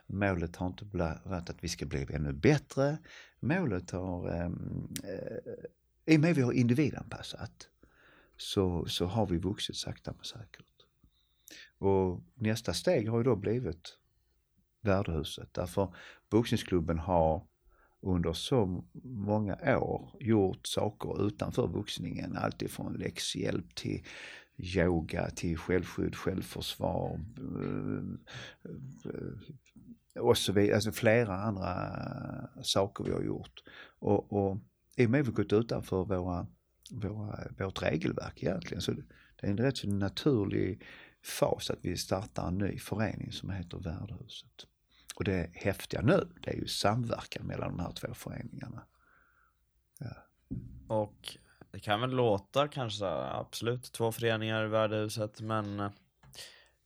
[0.07, 0.85] Målet har inte
[1.23, 2.97] varit att vi ska bli ännu bättre.
[3.39, 7.67] Målet har, um, uh, i och med att vi har individanpassat,
[8.37, 10.65] så, så har vi vuxit sakta men säkert.
[11.77, 13.97] Och nästa steg har ju då blivit
[14.81, 15.53] värdehuset.
[15.53, 15.95] Därför
[16.29, 17.47] boxningsklubben har
[18.01, 22.37] under så många år gjort saker utanför boxningen.
[22.37, 24.03] Alltifrån läxhjälp till
[24.57, 28.03] yoga, till självskydd, självförsvar eh,
[30.21, 30.75] och så vidare.
[30.75, 31.91] Alltså flera andra
[32.63, 33.63] saker vi har gjort.
[33.99, 34.57] Och, och
[34.95, 36.47] i och med att vi gått utanför våra,
[36.91, 40.83] våra, vårt regelverk egentligen så det är en rätt så naturlig
[41.23, 44.67] fas att vi startar en ny förening som heter Värdehuset.
[45.15, 48.85] Och det häftiga nu, det är ju samverkan mellan de här två föreningarna.
[49.99, 50.13] Ja.
[50.87, 51.37] Och
[51.71, 55.91] det kan väl låta kanske absolut två föreningar i värdehuset, men eh,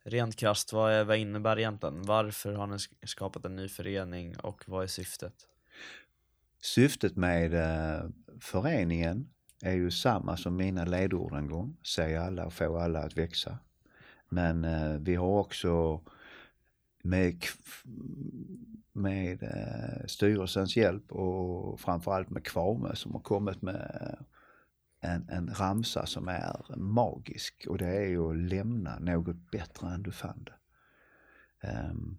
[0.04, 2.02] rent krasst, vad, är, vad innebär egentligen?
[2.02, 2.78] Varför har ni
[3.08, 5.34] skapat en ny förening och vad är syftet?
[6.62, 8.10] Syftet med eh,
[8.42, 9.30] föreningen
[9.64, 11.78] är ju samma som mina ledord en gång.
[11.84, 13.58] Se alla och få alla att växa.
[14.30, 16.02] Men eh, vi har också
[17.04, 17.44] med,
[18.94, 24.18] med eh, styrelsens hjälp och framförallt med Kvame som har kommit med
[25.02, 30.04] en, en ramsa som är magisk och det är ju att lämna något bättre än
[30.04, 30.54] du fann det.
[31.68, 32.18] Um,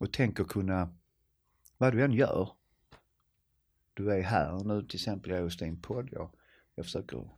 [0.00, 0.94] och tänk att kunna,
[1.78, 2.50] vad du än gör,
[3.94, 6.30] du är här nu till exempel jag hos din podd, jag,
[6.80, 7.28] jag försöker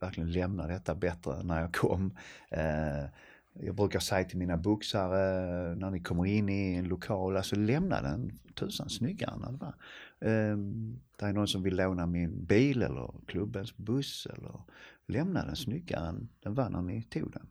[0.00, 2.16] verkligen lämna detta bättre än när jag kom.
[2.50, 3.04] Eh,
[3.52, 7.56] jag brukar säga till mina boxare eh, när ni kommer in i en lokal, alltså
[7.56, 9.74] lämna den tusan snyggare än det var.
[10.20, 14.60] Ehm, um, det är någon som vill låna min bil eller klubbens buss eller
[15.06, 17.48] lämna den snyggare än den var när ni tog den.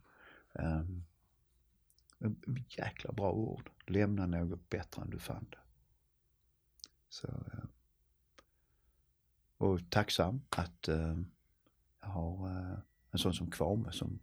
[0.54, 1.04] Um,
[2.70, 3.70] jäkla bra ord.
[3.88, 5.58] Lämna något bättre än du fann det.
[7.10, 7.64] Så, uh,
[9.58, 11.22] och tacksam att uh,
[12.12, 12.80] har uh,
[13.12, 14.20] en sån som Kvame som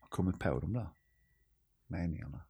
[0.00, 0.88] har kommit på de där
[1.86, 2.40] meningarna.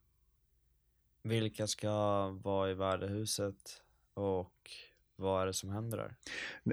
[1.22, 3.82] Vilka ska vara i värdehuset
[4.14, 4.70] och
[5.16, 6.14] vad är det som händer där?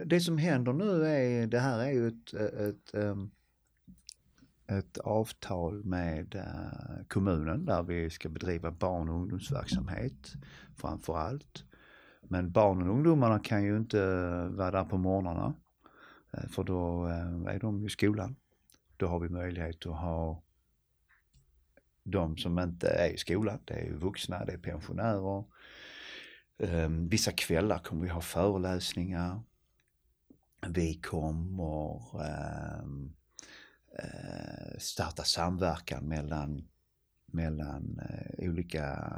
[0.05, 3.32] Det som händer nu är, det här är ju ett, ett, ehm,
[4.68, 10.34] ett avtal med eh, kommunen där vi ska bedriva barn och ungdomsverksamhet
[10.76, 11.66] framför allt.
[12.22, 14.05] Men barnen och ungdomarna kan ju inte
[14.47, 15.53] vara där på morgnarna eh,
[16.34, 18.36] Eh, för då eh, är de i skolan.
[18.97, 20.43] Då har vi möjlighet att ha
[22.03, 23.59] de som inte är i skolan.
[23.65, 25.43] Det är vuxna, det är pensionärer.
[26.59, 29.41] Ehm, vissa kvällar kommer vi ha föreläsningar.
[30.67, 33.13] Vi kommer ehm,
[33.99, 36.67] eh, starta samverkan mellan,
[37.25, 38.01] mellan
[38.38, 39.13] olika,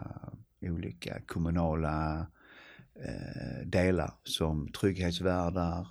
[0.62, 2.28] olika kommunala
[3.66, 5.88] delar som trygghetsvärdar,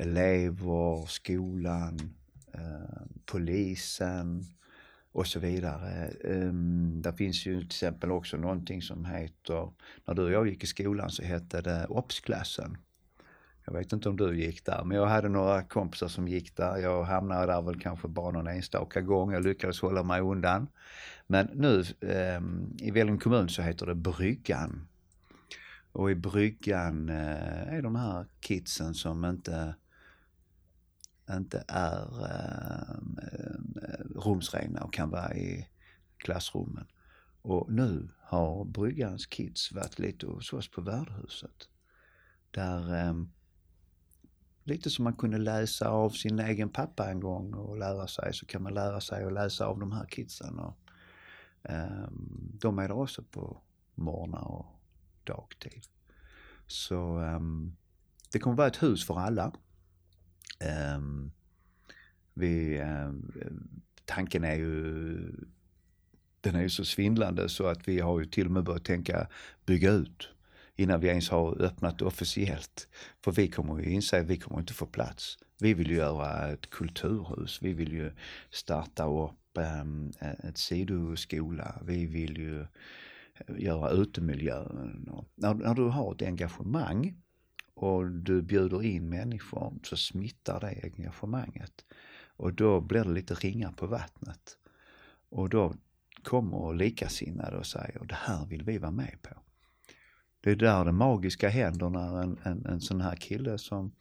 [0.00, 1.98] elever, skolan,
[2.54, 4.44] eh, polisen,
[5.12, 6.10] och så vidare.
[6.24, 9.72] Um, där finns ju till exempel också någonting som heter,
[10.04, 12.76] när du och jag gick i skolan så hette det OBS-klassen.
[13.64, 16.76] Jag vet inte om du gick där, men jag hade några kompisar som gick där.
[16.76, 19.32] Jag hamnade där väl kanske bara någon enstaka gång.
[19.32, 20.68] Jag lyckades hålla mig undan.
[21.26, 24.88] Men nu um, i Vellinge kommun så heter det Bryggan.
[25.92, 29.74] Och i Bryggan uh, är de här kidsen som inte
[31.36, 32.94] inte är eh,
[34.14, 35.68] rumsrena och kan vara i
[36.16, 36.86] klassrummen.
[37.42, 41.68] Och nu har Bryggans kids varit lite hos oss på värdhuset.
[42.50, 43.14] Där eh,
[44.64, 48.46] lite som man kunde läsa av sin egen pappa en gång och lära sig så
[48.46, 50.58] kan man lära sig att läsa av de här kidsen.
[50.58, 50.76] Och,
[51.62, 52.08] eh,
[52.60, 53.60] de är där också på
[53.94, 54.66] morgnar och
[55.24, 55.82] dagtid.
[56.66, 57.40] Så eh,
[58.32, 59.52] det kommer vara ett hus för alla.
[60.58, 61.30] Ehm,
[62.34, 63.32] vi, ehm,
[64.04, 65.16] tanken är ju,
[66.40, 69.28] den är ju så svindlande så att vi har ju till och med börjat tänka
[69.66, 70.28] bygga ut
[70.76, 72.88] innan vi ens har öppnat officiellt.
[73.24, 75.38] För vi kommer ju inse att vi kommer inte få plats.
[75.58, 77.62] Vi vill ju göra ett kulturhus.
[77.62, 78.12] Vi vill ju
[78.50, 81.82] starta upp um, ett sidoskola.
[81.84, 82.66] Vi vill ju eh,
[83.58, 85.08] göra utemiljön.
[85.34, 87.14] när, när du har ett engagemang
[87.82, 91.84] och du bjuder in människor så smittar det engagemanget.
[92.36, 94.58] Och då blir det lite ringar på vattnet.
[95.28, 95.74] Och då
[96.22, 99.30] kommer likasinnade och säger det här vill vi vara med på.
[100.40, 103.92] Det är där det magiska händer när en, en, en sån här kille som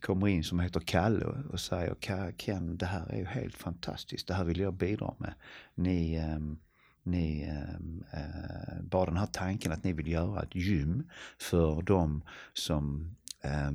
[0.00, 1.94] kommer in som heter Kalle och säger
[2.36, 5.34] Ken, det här är ju helt fantastiskt, det här vill jag bidra med.
[5.74, 6.58] Ni, ehm,
[7.06, 12.22] ni, ehm, eh, bara den här tanken att ni vill göra ett gym för de
[12.52, 13.70] som eh,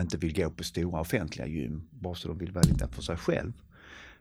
[0.00, 3.16] inte vill gå på stora offentliga gym, bara så de vill vara lite för sig
[3.16, 3.52] själv.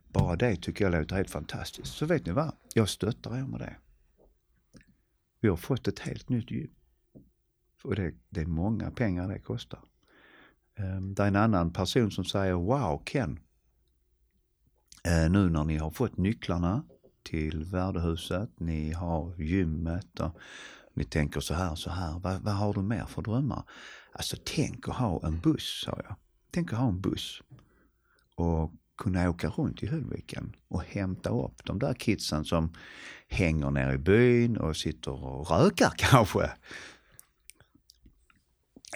[0.07, 1.93] Bara det tycker jag låter helt fantastiskt.
[1.93, 2.55] Så vet ni vad?
[2.73, 3.75] Jag stöttar er med det.
[5.41, 6.71] Vi har fått ett helt nytt gym.
[7.83, 9.79] Och det, det är många pengar det kostar.
[10.79, 13.39] Um, det är en annan person som säger Wow Ken,
[15.07, 16.83] uh, nu när ni har fått nycklarna
[17.23, 20.37] till värdehuset, ni har gymmet och
[20.93, 22.19] ni tänker så här, så här.
[22.19, 23.63] Vad, vad har du mer för drömmar?
[24.11, 26.15] Alltså tänk att ha en buss, sa jag.
[26.51, 27.41] Tänk att ha en buss
[28.35, 32.73] och kunna åka runt i Höllviken och hämta upp de där kidsen som
[33.27, 36.51] hänger nere i byn och sitter och rökar kanske.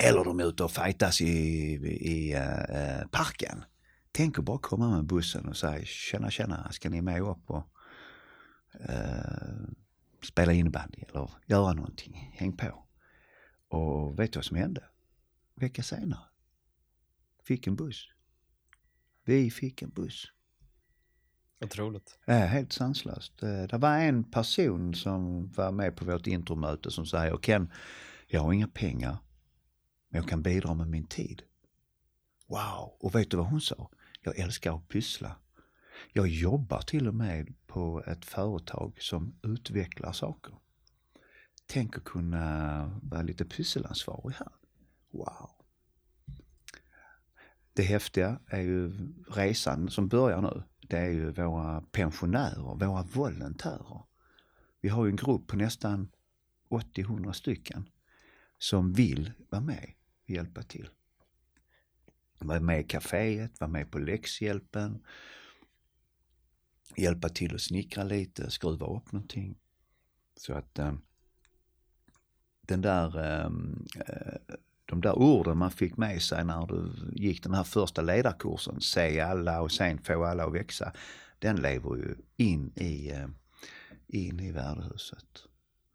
[0.02, 3.64] Eller de är ute och fightas i, i äh, parken.
[4.12, 7.75] Tänk att bara komma med bussen och säga tjena tjena, ska ni med upp och
[10.24, 12.32] spela innebandy eller göra någonting.
[12.34, 12.86] Häng på.
[13.68, 14.84] Och vet du vad som hände?
[15.56, 16.20] Vecka senare.
[17.44, 18.08] fick en buss.
[19.24, 20.32] Vi fick en buss.
[21.66, 22.20] Otroligt.
[22.26, 23.44] Ja, helt sanslöst.
[23.44, 27.72] Eh, Det var en person som var med på vårt intromöte som säger Ken,
[28.28, 29.18] jag har inga pengar,
[30.10, 31.42] men jag kan bidra med min tid.
[32.48, 32.96] Wow!
[33.00, 33.90] Och vet du vad hon sa?
[34.22, 35.36] Jag älskar att pyssla.
[36.14, 40.54] Jag jobbar till och med på ett företag som utvecklar saker.
[41.66, 44.52] Tänk att kunna vara lite pysselansvarig här.
[45.12, 45.50] Wow!
[47.74, 48.94] Det häftiga är ju
[49.30, 50.64] resan som börjar nu.
[50.82, 54.04] Det är ju våra pensionärer, våra volontärer.
[54.82, 56.10] Vi har ju en grupp på nästan
[56.70, 57.90] 80-100 stycken
[58.58, 59.94] som vill vara med
[60.24, 60.90] och hjälpa till.
[62.40, 65.04] Vara med i kaféet, vara med på läxhjälpen,
[66.98, 69.56] hjälpa till att snickra lite, skruva upp någonting.
[70.38, 70.94] Så att eh,
[72.62, 73.46] den där, eh,
[74.08, 74.56] eh,
[74.86, 79.20] de där orden man fick med sig när du gick den här första ledarkursen, se
[79.22, 80.94] alla och sen få alla att växa,
[81.40, 83.28] den lever ju in i, eh,
[84.08, 85.44] in i värdehuset.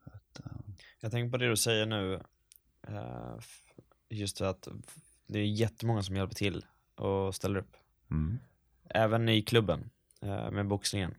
[0.04, 0.52] Att, eh,
[1.00, 2.14] Jag tänker på det du säger nu,
[2.88, 3.38] eh,
[4.08, 4.68] just att
[5.26, 7.76] det är jättemånga som hjälper till och ställer upp.
[8.10, 8.38] mm,
[8.84, 9.90] Även i klubben
[10.50, 11.14] med boxningen.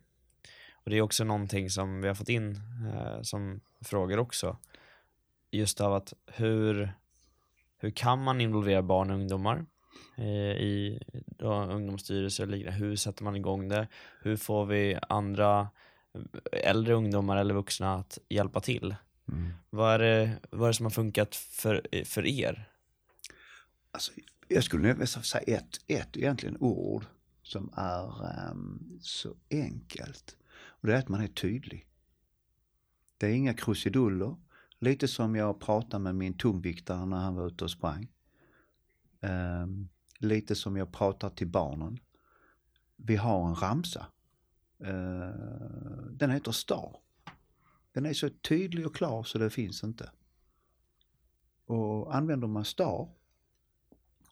[0.84, 2.60] Och det är också någonting som vi har fått in
[2.94, 4.56] eh, som frågor också.
[5.50, 6.92] Just av att hur,
[7.78, 9.66] hur kan man involvera barn och ungdomar
[10.16, 12.78] eh, i då, ungdomsstyrelser och liknande?
[12.78, 13.88] Hur sätter man igång det?
[14.22, 15.68] Hur får vi andra
[16.52, 18.94] äldre ungdomar eller vuxna att hjälpa till?
[19.28, 19.52] mm.
[19.70, 22.68] Vad är det, vad är det som har funkat för, för er?
[23.90, 24.12] Alltså,
[24.48, 27.04] jag skulle nog säga ett, ett egentligen ord
[27.42, 30.36] som är um, så enkelt.
[30.54, 31.86] Och det är att man är tydlig.
[33.16, 34.36] Det är inga krusiduller.
[34.78, 38.08] Lite som jag pratade med min tungviktare när han var ute och sprang.
[39.20, 39.88] Um,
[40.18, 41.98] lite som jag pratar till barnen.
[42.96, 44.06] Vi har en ramsa.
[44.80, 46.96] Uh, den heter STAR.
[47.92, 50.10] Den är så tydlig och klar så det finns inte.
[51.66, 53.08] Och använder man STAR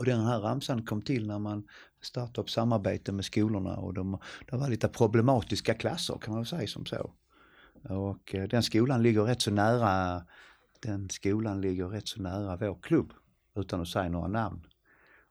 [0.00, 1.68] och den här ramsan kom till när man
[2.00, 4.18] startade upp samarbete med skolorna och de,
[4.50, 7.12] det var lite problematiska klasser kan man väl säga som så.
[7.82, 10.22] Och eh, den skolan ligger rätt så nära,
[10.80, 13.12] den skolan ligger rätt så nära vår klubb
[13.54, 14.66] utan att säga några namn.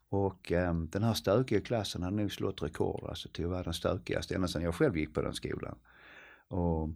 [0.10, 3.74] Och eh, den här stökiga klassen har nog slått rekord alltså till att vara den
[3.74, 5.78] stökigaste ända sedan jag själv gick på den skolan.
[6.48, 6.90] Och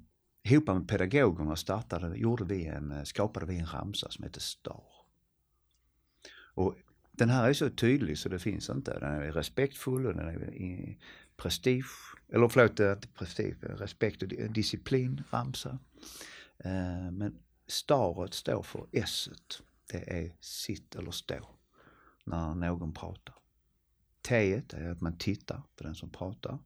[0.43, 4.83] ihop med pedagogerna startade, gjorde vi en, eh, skapade vi en ramsa som heter STAR.
[6.55, 6.75] Och
[7.17, 8.99] den här är så tydlig så det finns inte.
[8.99, 10.97] Den är respektfull och den är i
[11.37, 15.79] prestige, eller förlåt, inte prestige, respekt och disciplin, ramsa.
[16.57, 17.37] Eh, Men
[17.67, 19.29] staret står för s
[19.91, 21.49] Det är sitt eller stå
[22.25, 23.35] när någon pratar.
[24.21, 26.59] T är att man tittar på den som pratar.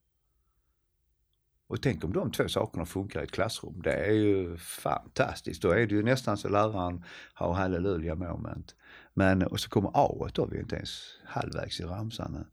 [1.67, 3.81] Och tänk om de två sakerna funkar i ett klassrum.
[3.81, 5.61] Det är ju fantastiskt.
[5.61, 7.03] Då är det ju nästan så läraren
[7.33, 8.75] har halleluja moment.
[9.17, 12.45] Men och så kommer A då, vi är inte ens halvvägs i ramsan.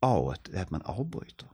[0.00, 1.48] A är att man avbryter.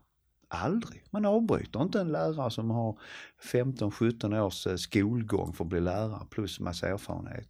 [0.49, 1.05] Aldrig.
[1.11, 2.99] Man avbryter inte en lärare som har
[3.43, 7.49] 15-17 års eh, skolgång för att bli lärare plus massa erfarenhet.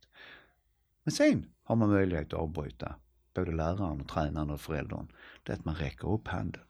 [1.04, 2.94] Men sen har man möjlighet att avbryta
[3.34, 5.08] både läraren och tränaren och föräldern.
[5.42, 6.64] Det är att man räcker upp handen.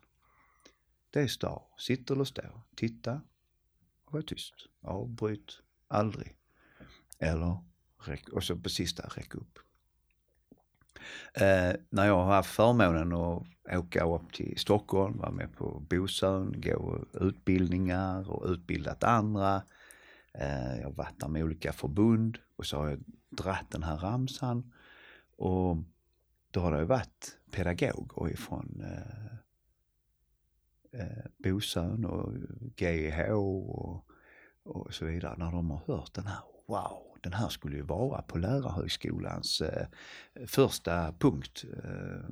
[1.11, 1.63] Det är star.
[1.79, 2.43] Sitt eller stå.
[2.77, 3.21] Titta
[4.05, 4.55] och var tyst.
[4.83, 6.37] Avbryt aldrig.
[7.19, 7.59] Eller
[7.99, 9.59] räck, och så på sista, räck upp.
[11.35, 13.43] Eh, när jag har haft förmånen att
[13.79, 19.63] åka upp till Stockholm, vara med på Bosön, gå utbildningar och utbildat andra.
[20.35, 23.97] Eh, jag har varit där med olika förbund och så har jag dratt den här
[23.97, 24.73] ramsan.
[25.37, 25.77] Och
[26.51, 29.35] då har det ju varit pedagoger ifrån eh,
[31.01, 32.33] eh, Bosön och
[32.77, 34.07] GH och,
[34.63, 35.35] och så vidare.
[35.39, 39.87] När de har hört den här, wow, den här skulle ju vara på lärarhögskolans eh,
[40.47, 41.65] första punkt.
[41.85, 42.31] Eh,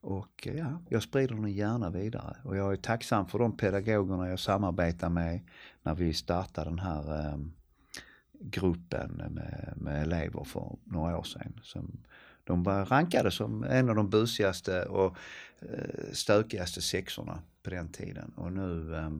[0.00, 2.36] och eh, ja, jag sprider den gärna vidare.
[2.44, 5.40] Och jag är tacksam för de pedagogerna jag samarbetar med
[5.82, 7.38] när vi startade den här eh,
[8.40, 11.60] gruppen med, med elever för några år sedan.
[11.62, 12.04] Som,
[12.44, 15.16] de var rankade som en av de busigaste och
[15.60, 18.32] eh, stökigaste sexorna på den tiden.
[18.36, 19.10] Och nu, eh,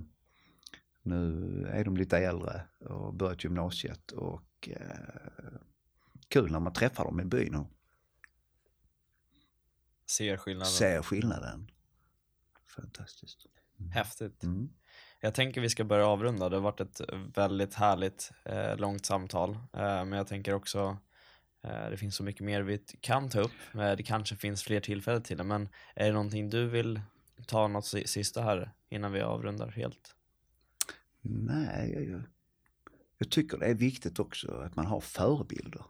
[1.07, 5.59] nu är de lite äldre och börjat gymnasiet och eh,
[6.29, 7.71] kul när man träffar dem i byn och
[10.07, 10.73] Ser skillnaden.
[10.73, 11.71] ser skillnaden.
[12.77, 13.47] Fantastiskt.
[13.93, 14.43] Häftigt.
[14.43, 14.69] Mm.
[15.21, 16.49] Jag tänker vi ska börja avrunda.
[16.49, 17.01] Det har varit ett
[17.35, 19.51] väldigt härligt eh, långt samtal.
[19.51, 19.59] Eh,
[20.05, 20.99] men jag tänker också
[21.67, 23.75] Eh, det finns så mycket mer vi kan ta upp.
[23.75, 27.01] Eh, det kanske finns fler tillfällen till det, men är det någonting du vill
[27.47, 30.16] ta något sista här innan vi avrundar helt?
[31.31, 32.23] Nej, jag,
[33.19, 35.85] jag tycker det är viktigt också att man har förebilder.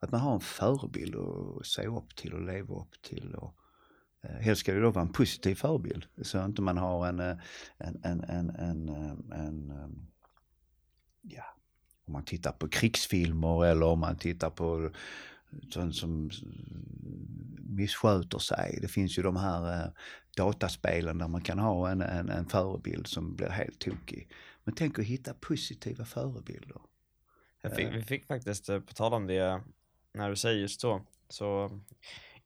[0.00, 3.34] Att man har en förebild att se upp till och leva upp till.
[3.34, 3.54] Och,
[4.22, 6.06] eh, helst ska det då vara en positiv förebild.
[6.22, 7.36] Så inte man har en, eh,
[7.78, 9.88] en, en, en, en, eh, en eh,
[11.22, 11.44] ja,
[12.06, 14.90] om man tittar på krigsfilmer eller om man tittar på
[15.70, 16.30] sånt som
[17.58, 18.78] missköter sig.
[18.82, 19.90] Det finns ju de här eh,
[20.36, 24.28] dataspelen där man kan ha en, en, en förebild som blir helt tokig.
[24.64, 26.80] Men tänk att hitta positiva förebilder.
[27.76, 29.62] Fick, vi fick faktiskt, eh, på tal om det,
[30.14, 31.80] när du säger just så, så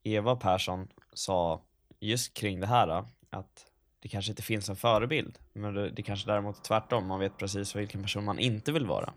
[0.03, 1.63] Eva Persson sa
[1.99, 3.65] just kring det här att
[3.99, 7.37] det kanske inte finns en förebild, men det, det kanske däremot är tvärtom, man vet
[7.37, 9.13] precis vilken person man inte vill vara.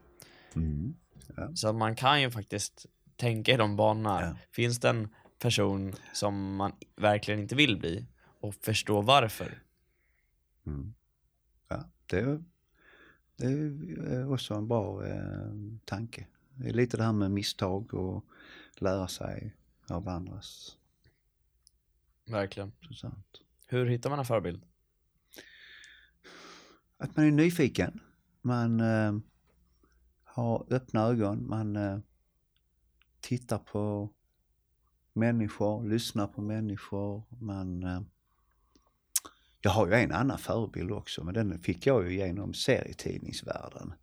[0.55, 0.95] Mm.
[1.37, 1.51] Ja.
[1.55, 2.87] Så man kan ju faktiskt
[3.23, 4.21] tänka i de banorna.
[4.21, 4.37] Ja.
[4.51, 5.09] Finns det en
[5.39, 8.07] person som man verkligen inte vill bli
[8.41, 9.63] och förstå varför?
[10.67, 10.95] Mm.
[11.69, 12.43] Ja, det är,
[13.37, 15.53] det är också en bra eh,
[15.85, 16.27] tanke.
[16.55, 18.25] Det är lite det här med misstag och
[18.77, 19.57] lära sig
[19.89, 20.77] av andras.
[22.27, 22.73] Verkligen.
[22.95, 23.41] Sant.
[23.67, 24.63] Hur hittar man en förebild?
[26.97, 28.01] Att man är nyfiken.
[28.41, 29.13] Man eh,
[30.25, 31.49] har öppna ögon.
[31.49, 31.99] Man eh,
[33.39, 34.11] tittar på
[35.13, 37.23] människor, lyssnar på människor.
[37.41, 38.01] Man, eh,
[39.61, 43.95] jag har ju en annan förebild också, men den fick jag ju genom serietidningsvärlden.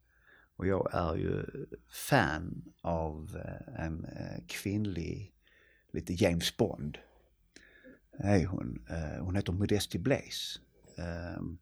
[0.56, 1.46] Och jag är ju
[1.90, 5.34] fan av eh, en eh, kvinnlig,
[5.92, 6.98] lite James Bond.
[8.12, 8.86] Är hon.
[9.20, 10.60] Hon heter Modesty Blaze.
[10.98, 11.58] Ehm,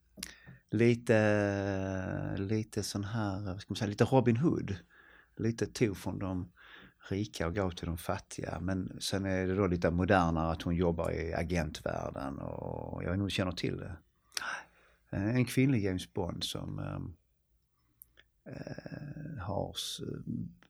[0.69, 4.75] lite, lite sån här, vad ska man säga, lite Robin Hood.
[5.37, 6.51] Lite tog från de
[7.11, 8.59] rika och gav till de fattiga.
[8.61, 13.13] Men sen är det då lite modernare att hon jobbar i agentvärlden och jag vet
[13.13, 13.97] inte om du känner till det.
[15.09, 17.13] Eh, en kvinnlig James Bond som ehm,
[18.45, 19.75] eh, har,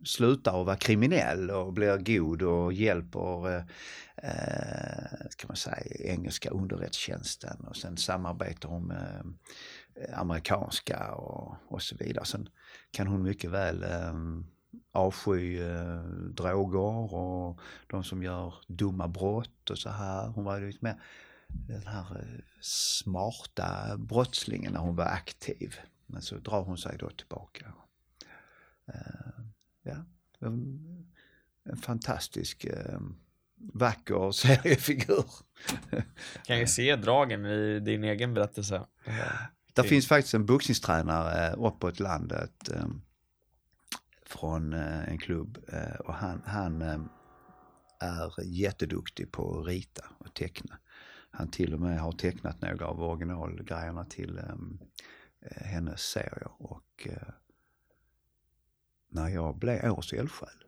[0.05, 3.63] slutar att vara kriminell och blir god och hjälper, eh,
[4.17, 9.33] eh kan man säga, engelska underrättelsetjänsten och sen samarbetar hon med
[9.95, 12.25] eh, amerikanska och, och så vidare.
[12.25, 12.49] Sen
[12.91, 14.13] kan hon mycket väl eh,
[14.91, 20.27] avsky eh, droger och de som gör dumma brott och så här.
[20.27, 21.01] Hon var ju lite mer
[21.47, 25.75] den här eh, smarta brottslingen när hon var aktiv.
[26.05, 27.73] Men så drar hon sig då tillbaka.
[28.89, 29.45] Uh,
[29.83, 30.05] ja,
[30.39, 30.79] en,
[31.63, 32.99] en fantastisk uh,
[33.73, 35.25] vacker seriefigur.
[36.45, 38.85] kan ju se dragen i din egen berättelse.
[39.73, 43.01] Det finns faktiskt en boxningstränare uppåt landet um,
[44.39, 46.99] från eh, en klubb eh, och han, han eh,
[47.99, 50.77] är jätteduktig på att rita och teckna.
[51.31, 54.79] Han till och med har tecknat några av originalgrejerna till um,
[55.51, 57.29] hennes serier och uh,
[59.09, 60.63] när jag blev årets eldsjäl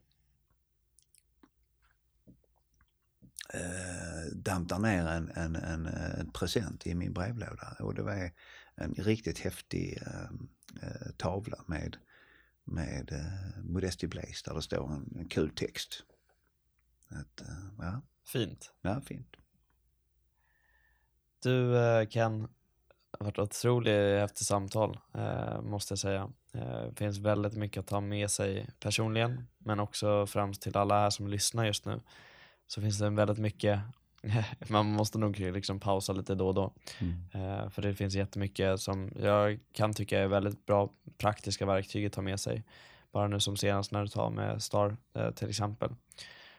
[3.56, 8.32] uh, damp där ner en, en, en, en, present i min brevlåda och det var
[8.76, 11.98] en riktigt häftig uh, tavla med,
[12.72, 16.04] med uh, Modesty Blaze där det står en, en kul text.
[17.10, 17.42] Att,
[17.78, 18.02] ja.
[18.26, 18.74] Fint.
[18.82, 19.36] Ja, fint.
[21.44, 21.76] Du
[22.10, 26.32] Ken, det har varit otroligt häftigt samtal, eh, måste jag säga.
[26.54, 31.00] Eh, det finns väldigt mycket att ta med sig personligen, men också främst till alla
[31.00, 32.02] här som lyssnar just nu.
[32.68, 33.80] Så finns det väldigt mycket,
[34.70, 36.74] man måste nog liksom pausa lite då och då.
[37.00, 37.14] Mm.
[37.34, 42.14] Eh, för det finns jättemycket som jag kan tycka är väldigt bra praktiska verktyg att
[42.14, 42.64] ta med sig.
[43.12, 45.90] Bara nu som senast när du tar med Star eh, till exempel.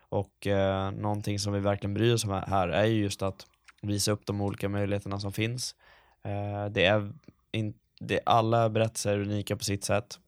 [0.09, 3.47] Och eh, någonting som vi verkligen bryr oss om här är just att
[3.83, 5.75] visa upp de olika möjligheterna som finns
[6.23, 7.13] Eh, det är
[7.53, 10.19] in, det, alla berättelser är unika på sitt sätt.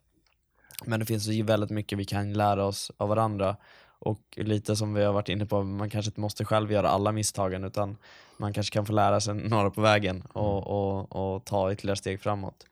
[0.85, 3.57] Men det finns ju väldigt mycket vi kan lära oss av varandra.
[4.05, 7.13] Och lite som vi har varit inne på, man kanske inte måste själv göra alla
[7.13, 7.97] misstagen utan
[8.37, 10.65] man kanske kan få lära sig några på vägen och, mm.
[10.65, 12.67] och, och ta ytterligare steg framåt.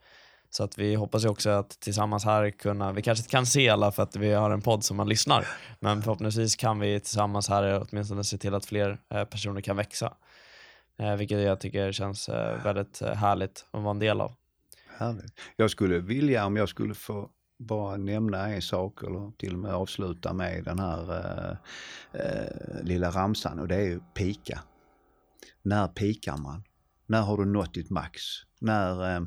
[0.50, 3.68] Så att vi hoppas ju också att tillsammans här kunna, vi kanske inte kan se
[3.68, 5.46] alla för att vi har en podd som man lyssnar,
[5.80, 10.14] men förhoppningsvis kan vi tillsammans här åtminstone se till att fler eh, personer kan växa.
[10.98, 14.32] Eh, vilket jag tycker känns eh, väldigt härligt att vara en del av.
[14.98, 15.40] Härligt.
[15.56, 17.30] Jag skulle vilja, om jag skulle få
[17.60, 21.56] bara nämna en sak eller till och med avsluta med den här eh,
[22.20, 24.60] eh, lilla ramsan och det är ju pika.
[25.62, 26.62] När pikar man?
[27.06, 28.22] När har du nått ditt max?
[28.58, 29.22] När eh,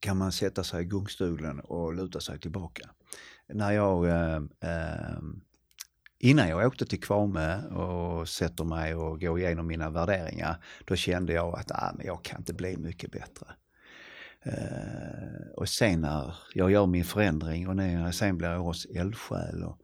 [0.00, 2.90] kan man sätta sig i gungstolen och luta sig tillbaka?
[3.52, 5.18] när jag eh, eh,
[6.18, 11.32] innan jag åkte till Kvarme och sätter mig och går igenom mina värderingar, då kände
[11.32, 13.46] jag att ah, men jag kan inte bli mycket bättre.
[14.42, 19.64] Eh, och sen när jag gör min förändring och när jag sen blir årets eldsjäl
[19.64, 19.78] och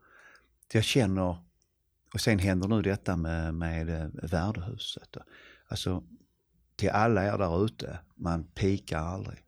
[0.73, 1.37] jag känner,
[2.13, 5.17] och sen händer nu detta med, med eh, värdehuset.
[5.67, 6.03] Alltså
[6.75, 9.43] till alla er där ute, man pikar aldrig.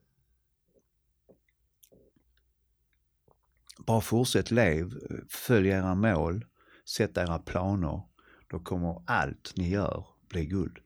[3.77, 4.93] Bara fortsätt lev,
[5.29, 6.45] följ era mål,
[6.85, 8.01] sätt era planer.
[8.47, 10.77] Då kommer allt ni gör bli guld.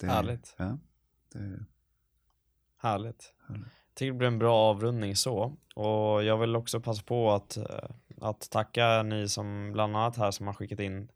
[0.00, 0.54] Det, Härligt.
[0.58, 0.78] Ja,
[1.32, 1.38] det,
[2.78, 3.32] Härligt.
[3.48, 3.64] Härligt.
[3.88, 5.56] Jag tycker det blir en bra avrundning så.
[5.74, 7.64] Och jag vill också passa på att, eh,
[8.20, 11.08] att tacka ni som bland annat här som har skickat in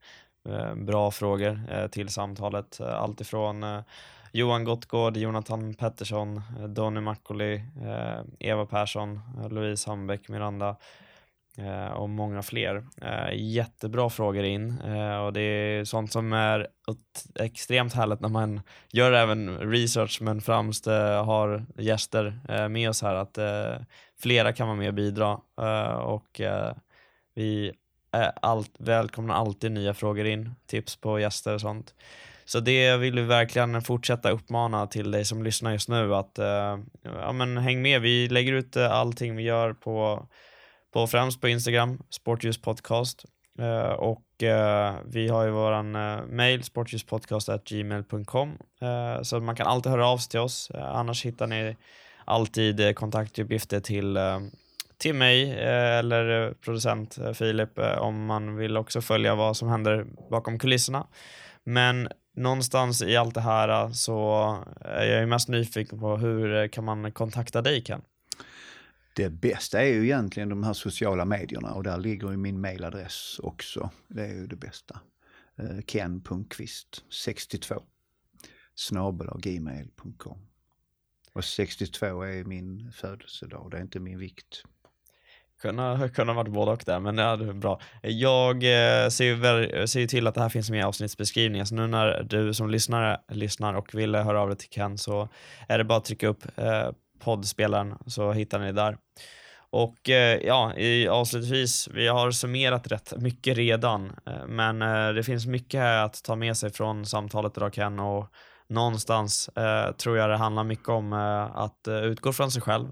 [0.49, 2.81] eh, bra frågor eh, till samtalet.
[2.81, 3.83] Alltifrån
[4.33, 7.63] Johan Gottgård, Jonathan Pettersson, Donny Macaulay,
[8.39, 9.21] Eva Persson,
[9.51, 10.77] Louise Hambeck, Miranda
[11.59, 12.85] Eh, och många fler.
[13.03, 16.69] Eh, jättebra frågor in eh, och det är sånt som är
[17.41, 18.61] extremt härligt när man
[18.93, 23.39] gör även research men främst har gäster med oss här att
[24.21, 25.41] flera kan vara med och bidra
[26.03, 26.41] och
[27.35, 27.73] vi
[28.43, 31.95] allt, välkomnar alltid nya frågor in, tips på gäster och sånt.
[32.45, 36.39] Så det vill vi verkligen fortsätta uppmana till dig som lyssnar just nu att
[37.03, 38.01] ja, men häng med.
[38.01, 40.27] Vi lägger ut allting vi gör på
[40.95, 43.25] på främst på Instagram, Sportljus podcast.
[43.61, 49.67] Uh, eh, och uh, vi har ju våran uh, mail, sportljuspodcast.gmail.com uh, så man kan
[49.67, 50.71] alltid höra av sig till oss.
[50.75, 51.77] annars hittar ni
[52.25, 54.19] alltid kontaktuppgifter till,
[54.99, 61.07] till mig eller producent Filip om man vill också följa vad som händer bakom kulisserna.
[61.65, 66.85] Men någonstans i allt det här så är jag ju mest nyfiken på hur kan
[66.85, 68.03] man kontakta dig Ken?
[69.17, 73.41] Det bästa är ju egentligen de här sociala medierna och där ligger ju min mailadress
[73.43, 73.91] också.
[74.09, 75.01] Det är ju det bästa.
[75.59, 77.83] Eh, Ken.Punkvist62
[78.75, 80.39] snabel.gmail.com
[81.33, 84.63] Och 62 är min födelsedag, det är inte min vikt.
[85.63, 87.81] Kunna, kunna varit både och där, men ja, det är bra.
[88.03, 91.67] Jag eh, ser, ju väl, ser ju till att det här finns med i avsnittsbeskrivningen,
[91.67, 95.29] så nu när du som lyssnare lyssnar och vill höra av dig till Ken så
[95.69, 96.91] är det bara att trycka upp eh,
[97.25, 98.97] poddspelaren så hittar ni det där.
[99.75, 105.23] Och eh, ja, i, avslutningsvis, vi har summerat rätt mycket redan, eh, men eh, det
[105.23, 108.27] finns mycket här att ta med sig från samtalet idag Ken och
[108.67, 109.51] någonstans
[109.97, 111.13] tror jag det handlar mycket om
[111.55, 112.89] att utgå från sig själv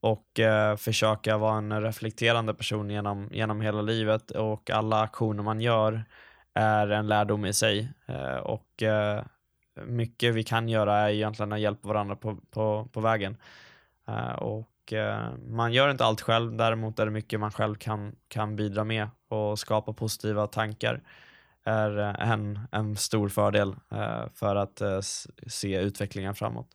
[0.00, 0.40] och
[0.78, 6.04] försöka vara en reflekterande person genom, genom hela livet och alla aktioner man gör
[6.54, 7.92] är en lärdom i sig
[8.42, 8.82] och
[9.84, 13.36] mycket vi kan göra är egentligen att hjälpa varandra på, på, på vägen.
[14.08, 18.16] Uh, och uh, man gör inte allt själv, däremot är det mycket man själv kan,
[18.28, 21.02] kan bidra med och skapa positiva tankar
[21.64, 23.76] är en, en stor fördel
[24.34, 24.82] för att
[25.46, 26.66] se utvecklingen framåt.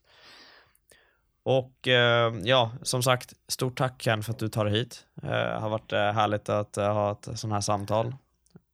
[1.44, 1.88] Och
[2.44, 5.06] ja, som sagt, stort tack Ken för att du tar dig hit.
[5.14, 8.16] Det har varit härligt att ha ett sånt här samtal.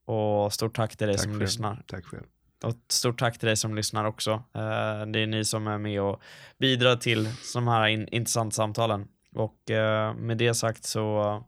[0.05, 1.41] Och stort tack till dig tack som själv.
[1.41, 1.83] lyssnar.
[1.87, 2.23] Tack själv.
[2.63, 4.31] Och ett stort tack till dig som lyssnar också.
[4.31, 6.21] Eh, det är ni som är med och
[6.57, 9.07] bidrar till de här in intressanta samtalen.
[9.35, 11.43] Och eh, med det sagt så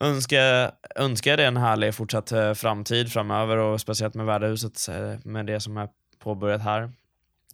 [0.00, 5.18] önskar, önskar jag dig en härlig fortsatt eh, framtid framöver och speciellt med värdehuset eh,
[5.24, 5.88] med det som är
[6.18, 6.92] påbörjat här.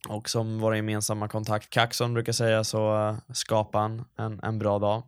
[0.09, 4.79] Och som vår gemensamma kontakt Kaxon brukar säga så eh, skapa en, en, en bra
[4.79, 5.03] dag.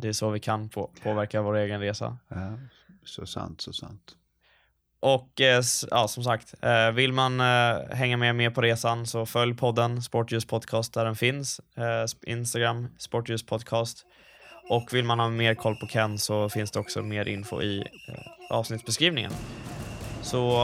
[0.00, 2.18] Det är så vi kan på, påverka vår egen resa.
[2.28, 2.58] Ja,
[3.04, 4.16] så sant, så sant.
[5.04, 9.26] Och eh, ja, som sagt, eh, vill man eh, hänga med mer på resan så
[9.26, 11.60] följ podden Sportljus podcast där den finns.
[12.26, 14.06] Instagram Sportljus podcast.
[14.70, 17.84] Och vill man ha mer koll på Ken så finns det också mer info i
[18.50, 19.32] avsnittsbeskrivningen.
[20.22, 20.58] Så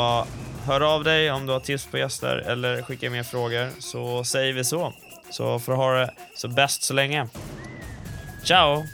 [0.67, 4.53] hör av dig om du har tips på gäster eller skicka mer frågor så säger
[4.53, 4.93] vi så.
[5.31, 7.29] Så får ha det så bäst så länge.
[8.45, 8.85] Ciao!